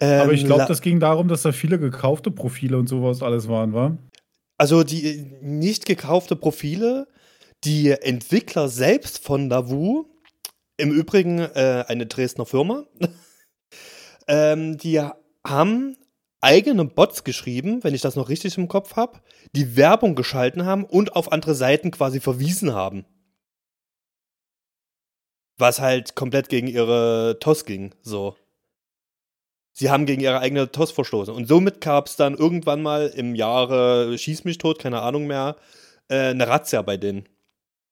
[0.00, 3.22] Ähm, aber ich glaube, La- das ging darum, dass da viele gekaufte Profile und sowas
[3.22, 3.96] alles waren, wa?
[4.58, 7.08] Also die nicht gekaufte Profile,
[7.64, 10.06] die Entwickler selbst von Lavu,
[10.78, 12.84] im Übrigen äh, eine Dresdner Firma,
[14.26, 15.00] ähm, die
[15.46, 15.96] haben
[16.42, 19.20] eigene Bots geschrieben, wenn ich das noch richtig im Kopf habe,
[19.54, 23.06] die Werbung geschalten haben und auf andere Seiten quasi verwiesen haben.
[25.56, 28.36] Was halt komplett gegen ihre TOS ging, so.
[29.74, 31.32] Sie haben gegen ihre eigene TOS verstoßen.
[31.32, 35.56] Und somit gab es dann irgendwann mal im Jahre Schieß mich tot, keine Ahnung mehr,
[36.08, 37.26] äh, eine Razzia bei denen.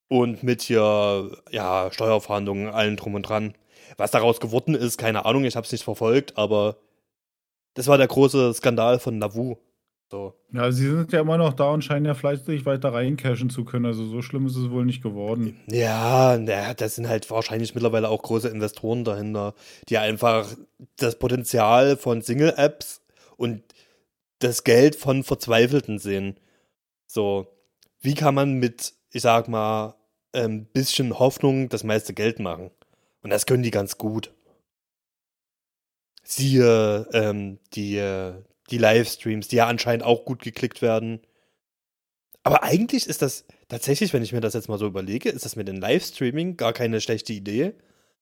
[0.09, 3.55] Und mit hier, ja, Steuerverhandlungen, allen drum und dran.
[3.97, 6.77] Was daraus geworden ist, keine Ahnung, ich habe es nicht verfolgt, aber
[7.75, 9.57] das war der große Skandal von Navu.
[10.11, 10.35] So.
[10.53, 13.87] Ja, sie sind ja immer noch da und scheinen ja fleißig weiter reincashen zu können.
[13.87, 15.61] Also so schlimm ist es wohl nicht geworden.
[15.69, 19.55] Ja, naja, das sind halt wahrscheinlich mittlerweile auch große Investoren dahinter,
[19.89, 20.49] die einfach
[20.97, 23.03] das Potenzial von Single-Apps
[23.37, 23.63] und
[24.41, 26.41] das Geld von Verzweifelten sehen.
[27.07, 27.47] So,
[28.01, 29.95] wie kann man mit, ich sag mal,
[30.33, 32.71] ein bisschen Hoffnung das meiste Geld machen?
[33.23, 34.33] Und das können die ganz gut.
[36.31, 38.35] Siehe ähm, die, äh,
[38.71, 41.21] die Livestreams, die ja anscheinend auch gut geklickt werden.
[42.45, 45.57] Aber eigentlich ist das tatsächlich, wenn ich mir das jetzt mal so überlege, ist das
[45.57, 47.75] mit dem Livestreaming gar keine schlechte Idee.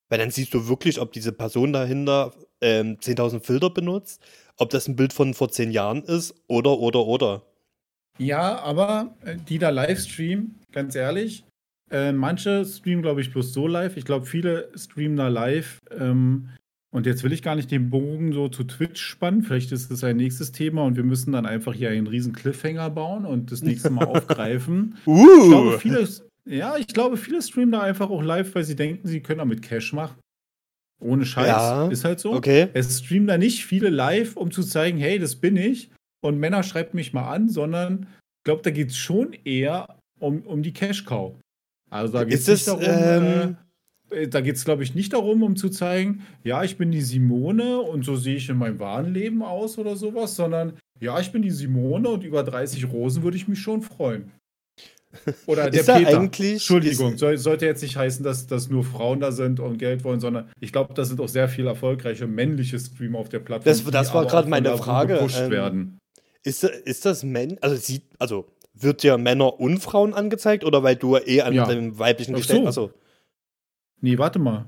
[0.08, 2.32] Weil dann siehst du wirklich, ob diese Person dahinter
[2.62, 4.22] ähm, 10.000 Filter benutzt,
[4.56, 7.42] ob das ein Bild von vor 10 Jahren ist oder, oder, oder.
[8.16, 11.44] Ja, aber äh, die da live streamen, ganz ehrlich,
[11.90, 13.98] äh, manche streamen, glaube ich, bloß so live.
[13.98, 15.78] Ich glaube, viele streamen da live.
[15.90, 16.48] Ähm,
[16.90, 19.42] und jetzt will ich gar nicht den Bogen so zu Twitch spannen.
[19.42, 22.88] Vielleicht ist das ein nächstes Thema und wir müssen dann einfach hier einen riesen Cliffhanger
[22.90, 24.96] bauen und das nächste Mal aufgreifen.
[25.00, 25.78] Ich glaube, Uh!
[25.78, 26.08] viele,
[26.46, 29.60] ja, ich glaube, viele streamen da einfach auch live, weil sie denken, sie können damit
[29.62, 30.16] Cash machen.
[31.00, 31.46] Ohne Scheiß.
[31.46, 32.32] Ja, ist halt so.
[32.32, 32.68] Okay.
[32.72, 35.90] Es streamen da nicht viele live, um zu zeigen, hey, das bin ich.
[36.20, 38.08] Und Männer schreibt mich mal an, sondern
[38.38, 41.36] ich glaube, da geht es schon eher um, um die Cash-Cow.
[41.90, 43.54] Also da geht es nicht darum, ähm, äh,
[44.30, 47.80] da geht es, glaube ich, nicht darum, um zu zeigen, ja, ich bin die Simone
[47.80, 51.42] und so sehe ich in meinem wahren Leben aus oder sowas, sondern ja, ich bin
[51.42, 54.32] die Simone und über 30 Rosen würde ich mich schon freuen.
[55.46, 56.18] Oder der Peter.
[56.20, 60.20] eigentlich- Entschuldigung, sollte jetzt nicht heißen, dass, dass nur Frauen da sind und Geld wollen,
[60.20, 63.70] sondern ich glaube, da sind auch sehr viele erfolgreiche männliche Streamer auf der Plattform.
[63.72, 65.98] Das- das war von meine Frage, ähm, werden.
[66.44, 70.96] Ist, ist das Männ, also sieht, also wird dir Männer und Frauen angezeigt oder weil
[70.96, 71.64] du eh an Ja.
[71.66, 72.66] dem weiblichen Geschlecht, so.
[72.66, 72.90] also
[74.00, 74.66] Nee, warte mal.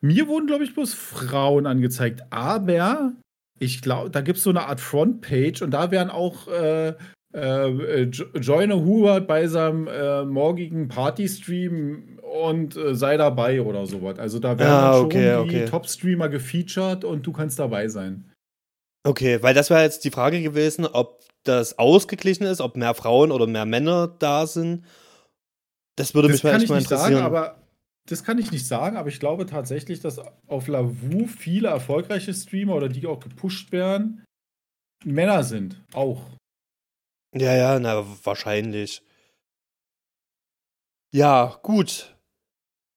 [0.00, 2.22] Mir wurden, glaube ich, bloß Frauen angezeigt.
[2.30, 3.12] Aber
[3.58, 6.94] ich glaube, da gibt es so eine Art Frontpage und da werden auch äh,
[7.34, 14.18] äh, Jo- Joyner Hubert bei seinem äh, morgigen Partystream und äh, sei dabei oder sowas.
[14.18, 15.64] Also da werden Ah, schon okay, die okay.
[15.66, 18.32] Top-Streamer gefeatured und du kannst dabei sein.
[19.06, 23.32] Okay, weil das wäre jetzt die Frage gewesen, ob das ausgeglichen ist, ob mehr Frauen
[23.32, 24.84] oder mehr Männer da sind.
[25.96, 27.12] Das würde Das mich mal kann echt ich mal nicht interessieren.
[27.14, 27.59] sagen, aber
[28.06, 32.74] das kann ich nicht sagen, aber ich glaube tatsächlich, dass auf Lavu viele erfolgreiche Streamer
[32.74, 34.24] oder die auch gepusht werden,
[35.04, 35.82] Männer sind.
[35.92, 36.22] Auch.
[37.34, 39.02] ja, ja, na, wahrscheinlich.
[41.12, 42.16] Ja, gut.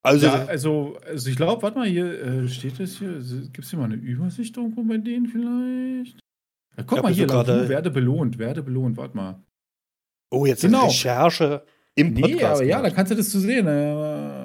[0.06, 3.14] Also, ja, also, also ich glaube, warte mal, hier äh, steht das hier.
[3.14, 6.20] Gibt es hier mal eine Übersicht irgendwo bei denen vielleicht?
[6.76, 9.42] Ja, guck ja, mal hier, Lavu, werde belohnt, werde belohnt, warte mal.
[10.30, 10.88] Oh, jetzt genau.
[10.88, 11.64] Recherche
[11.96, 12.36] im Podcast.
[12.36, 13.68] Nee, aber ja, da kannst du das zu sehen.
[13.68, 14.43] Äh,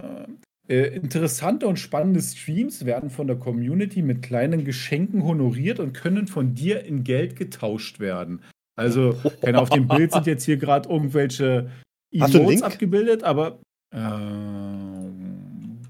[0.69, 6.27] äh, interessante und spannende Streams werden von der Community mit kleinen Geschenken honoriert und können
[6.27, 8.43] von dir in Geld getauscht werden.
[8.77, 11.71] Also, keine, auf dem Bild sind jetzt hier gerade irgendwelche
[12.13, 13.61] Emotes abgebildet, aber.
[13.93, 15.81] Ähm,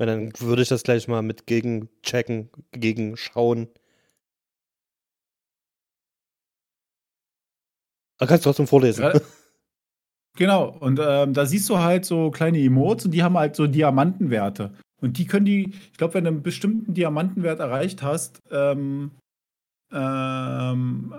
[0.00, 3.68] ja, dann würde ich das gleich mal mit gegenchecken, gegenschauen.
[8.18, 9.04] Da kannst du trotzdem vorlesen.
[10.36, 13.66] Genau, und ähm, da siehst du halt so kleine Emotes und die haben halt so
[13.66, 14.74] Diamantenwerte.
[15.00, 19.12] Und die können die, ich glaube, wenn du einen bestimmten Diamantenwert erreicht hast, ähm,
[19.92, 21.14] ähm,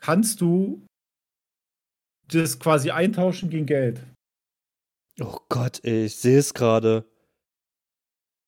[0.00, 0.86] kannst du
[2.28, 4.06] das quasi eintauschen gegen Geld.
[5.20, 7.04] Oh Gott, ey, ich sehe es gerade.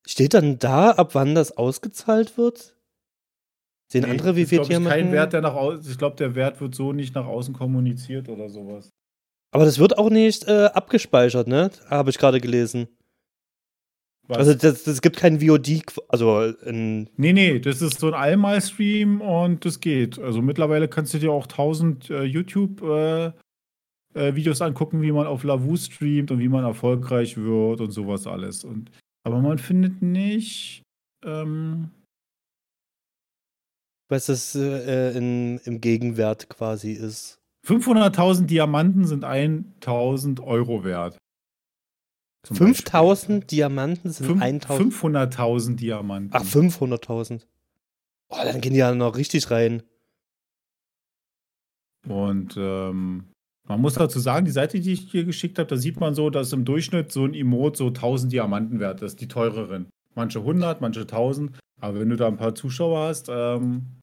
[0.07, 2.77] Steht dann da, ab wann das ausgezahlt wird?
[3.91, 4.89] Sehen nee, andere wie viel Diamanten?
[4.89, 8.29] Kein Wert, der nach außen, ich glaube, der Wert wird so nicht nach außen kommuniziert
[8.29, 8.89] oder sowas.
[9.53, 11.71] Aber das wird auch nicht äh, abgespeichert, ne?
[11.89, 12.89] Habe ich gerade gelesen.
[14.27, 14.39] Was?
[14.39, 19.21] Also das, das gibt kein VOD, also in Nee, nee, das ist so ein Einmal-Stream
[19.21, 20.19] und das geht.
[20.19, 23.33] Also mittlerweile kannst du dir auch 1000 äh, YouTube äh,
[24.15, 28.27] äh, Videos angucken, wie man auf Lavu streamt und wie man erfolgreich wird und sowas
[28.27, 28.65] alles.
[28.65, 28.91] Und,
[29.25, 30.83] aber man findet nicht.
[31.25, 31.91] Ähm,
[34.09, 37.42] was das äh, in, im Gegenwert quasi ist.
[37.67, 41.17] 500.000 Diamanten sind 1000 Euro wert.
[42.45, 44.93] 5000 Diamanten sind 1000.
[44.95, 46.31] 500.000 Diamanten.
[46.33, 47.47] Ach, 500.000.
[48.29, 49.83] Oh, dann gehen die ja noch richtig rein.
[52.09, 53.29] Und ähm,
[53.69, 56.31] man muss dazu sagen, die Seite, die ich dir geschickt habe, da sieht man so,
[56.31, 59.87] dass im Durchschnitt so ein Emote so 1000 Diamanten wert ist, die teureren.
[60.17, 61.53] Manche 100, manche 1000.
[61.81, 64.02] Aber wenn du da ein paar Zuschauer hast, ähm,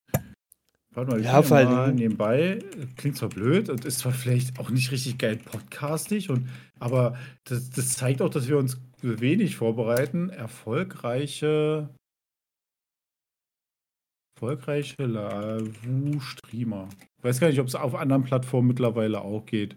[0.91, 2.59] warte mal, ich ja, vor mal nebenbei,
[2.97, 7.69] klingt zwar blöd und ist zwar vielleicht auch nicht richtig geil podcastig, und, aber das,
[7.69, 10.29] das zeigt auch, dass wir uns wenig vorbereiten.
[10.29, 11.89] Erfolgreiche
[14.35, 16.87] Erfolgreiche Lavu-Streamer.
[17.17, 19.75] Ich weiß gar nicht, ob es auf anderen Plattformen mittlerweile auch geht.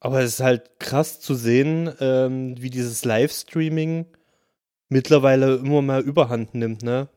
[0.00, 4.06] Aber es ist halt krass zu sehen, ähm, wie dieses Livestreaming
[4.88, 7.08] mittlerweile immer mehr Überhand nimmt, ne?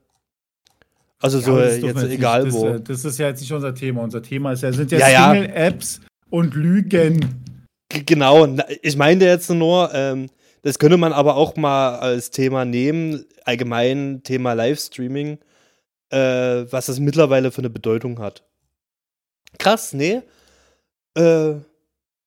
[1.19, 2.77] Also so ja, jetzt egal das, wo.
[2.77, 4.03] Das ist ja jetzt nicht unser Thema.
[4.03, 7.43] Unser Thema ist ja, sind ja, ja Single-Apps und Lügen.
[7.89, 8.47] Genau,
[8.81, 10.29] ich meine jetzt nur, ähm,
[10.61, 15.39] das könnte man aber auch mal als Thema nehmen, allgemein Thema Livestreaming
[16.09, 18.43] äh, was das mittlerweile für eine Bedeutung hat.
[19.57, 20.21] Krass, nee.
[21.15, 21.55] Äh,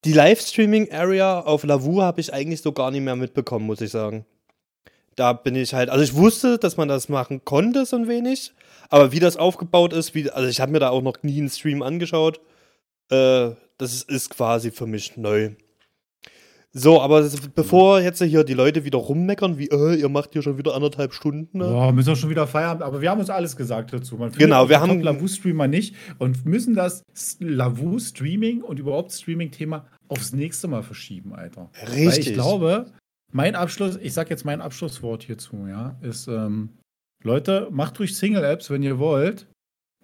[0.04, 4.24] die Livestreaming-Area auf Lavu habe ich eigentlich so gar nicht mehr mitbekommen, muss ich sagen.
[5.16, 8.52] Da bin ich halt, also ich wusste, dass man das machen konnte, so ein wenig,
[8.90, 11.48] aber wie das aufgebaut ist, wie, also ich habe mir da auch noch nie einen
[11.48, 12.40] Stream angeschaut.
[13.10, 15.52] Äh, das ist, ist quasi für mich neu.
[16.72, 20.56] So, aber bevor jetzt hier die Leute wieder rummeckern, wie, äh, ihr macht hier schon
[20.56, 21.58] wieder anderthalb Stunden.
[21.58, 21.64] Ne?
[21.64, 22.82] Boah, müssen wir schon wieder Feierabend.
[22.82, 24.16] Aber wir haben uns alles gesagt dazu.
[24.16, 25.00] Man genau, wir haben.
[25.00, 27.02] Lavu-Streamer nicht und müssen das
[27.40, 31.70] Lavu-Streaming und überhaupt Streaming-Thema aufs nächste Mal verschieben, Alter.
[31.88, 32.06] Richtig.
[32.06, 32.86] Weil ich glaube,
[33.32, 36.70] mein Abschluss, ich sag jetzt mein Abschlusswort hierzu, ja, ist, ähm,
[37.22, 39.46] Leute, macht ruhig Single-Apps, wenn ihr wollt,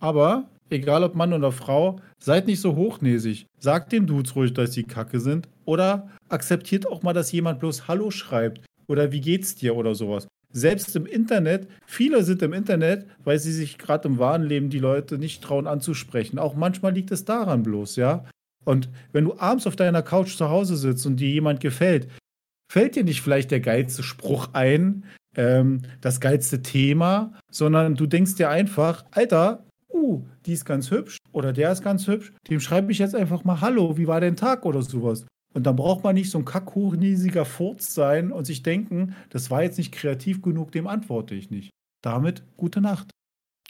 [0.01, 3.47] aber egal ob Mann oder Frau, seid nicht so hochnäsig.
[3.59, 5.49] Sagt den Dudes ruhig, dass sie kacke sind.
[5.65, 8.67] Oder akzeptiert auch mal, dass jemand bloß Hallo schreibt.
[8.87, 10.29] Oder wie geht's dir oder sowas.
[10.53, 14.79] Selbst im Internet, viele sind im Internet, weil sie sich gerade im wahren Leben die
[14.79, 16.39] Leute nicht trauen anzusprechen.
[16.39, 18.25] Auch manchmal liegt es daran bloß, ja.
[18.65, 22.09] Und wenn du abends auf deiner Couch zu Hause sitzt und dir jemand gefällt,
[22.73, 25.05] fällt dir nicht vielleicht der geilste Spruch ein,
[25.37, 31.19] ähm, das geilste Thema, sondern du denkst dir einfach, Alter, uh, die ist ganz hübsch
[31.33, 34.37] oder der ist ganz hübsch, dem schreibe ich jetzt einfach mal Hallo, wie war dein
[34.37, 35.27] Tag oder sowas.
[35.55, 39.63] Und dann braucht man nicht so ein kackhochnäsiger Furz sein und sich denken, das war
[39.63, 41.71] jetzt nicht kreativ genug, dem antworte ich nicht.
[42.03, 43.11] Damit gute Nacht.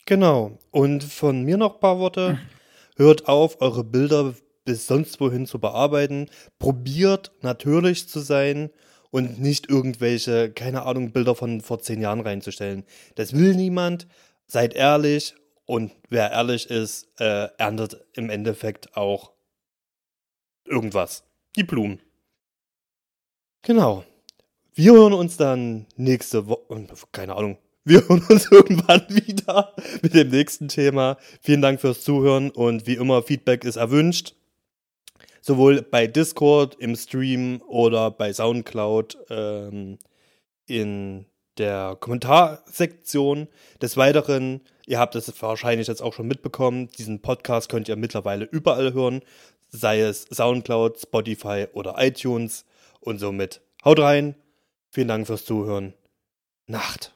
[0.05, 0.59] Genau.
[0.73, 2.39] Und von mir noch ein paar Worte.
[2.97, 6.29] Hört auf, eure Bilder bis sonst wohin zu bearbeiten.
[6.59, 8.71] Probiert natürlich zu sein
[9.17, 12.85] und nicht irgendwelche, keine Ahnung, Bilder von vor zehn Jahren reinzustellen.
[13.14, 14.07] Das will niemand.
[14.47, 19.33] Seid ehrlich und wer ehrlich ist, äh, erntet im Endeffekt auch
[20.67, 21.25] irgendwas.
[21.57, 22.03] Die Blumen.
[23.62, 24.05] Genau.
[24.75, 30.29] Wir hören uns dann nächste Woche, keine Ahnung, wir hören uns irgendwann wieder mit dem
[30.29, 31.17] nächsten Thema.
[31.41, 34.35] Vielen Dank fürs Zuhören und wie immer, Feedback ist erwünscht.
[35.47, 39.97] Sowohl bei Discord im Stream oder bei Soundcloud ähm,
[40.66, 41.26] in
[41.57, 43.47] der Kommentarsektion.
[43.80, 48.44] Des Weiteren, ihr habt es wahrscheinlich jetzt auch schon mitbekommen, diesen Podcast könnt ihr mittlerweile
[48.44, 49.20] überall hören,
[49.68, 52.64] sei es Soundcloud, Spotify oder iTunes.
[52.99, 54.34] Und somit haut rein.
[54.90, 55.94] Vielen Dank fürs Zuhören.
[56.66, 57.16] Nacht.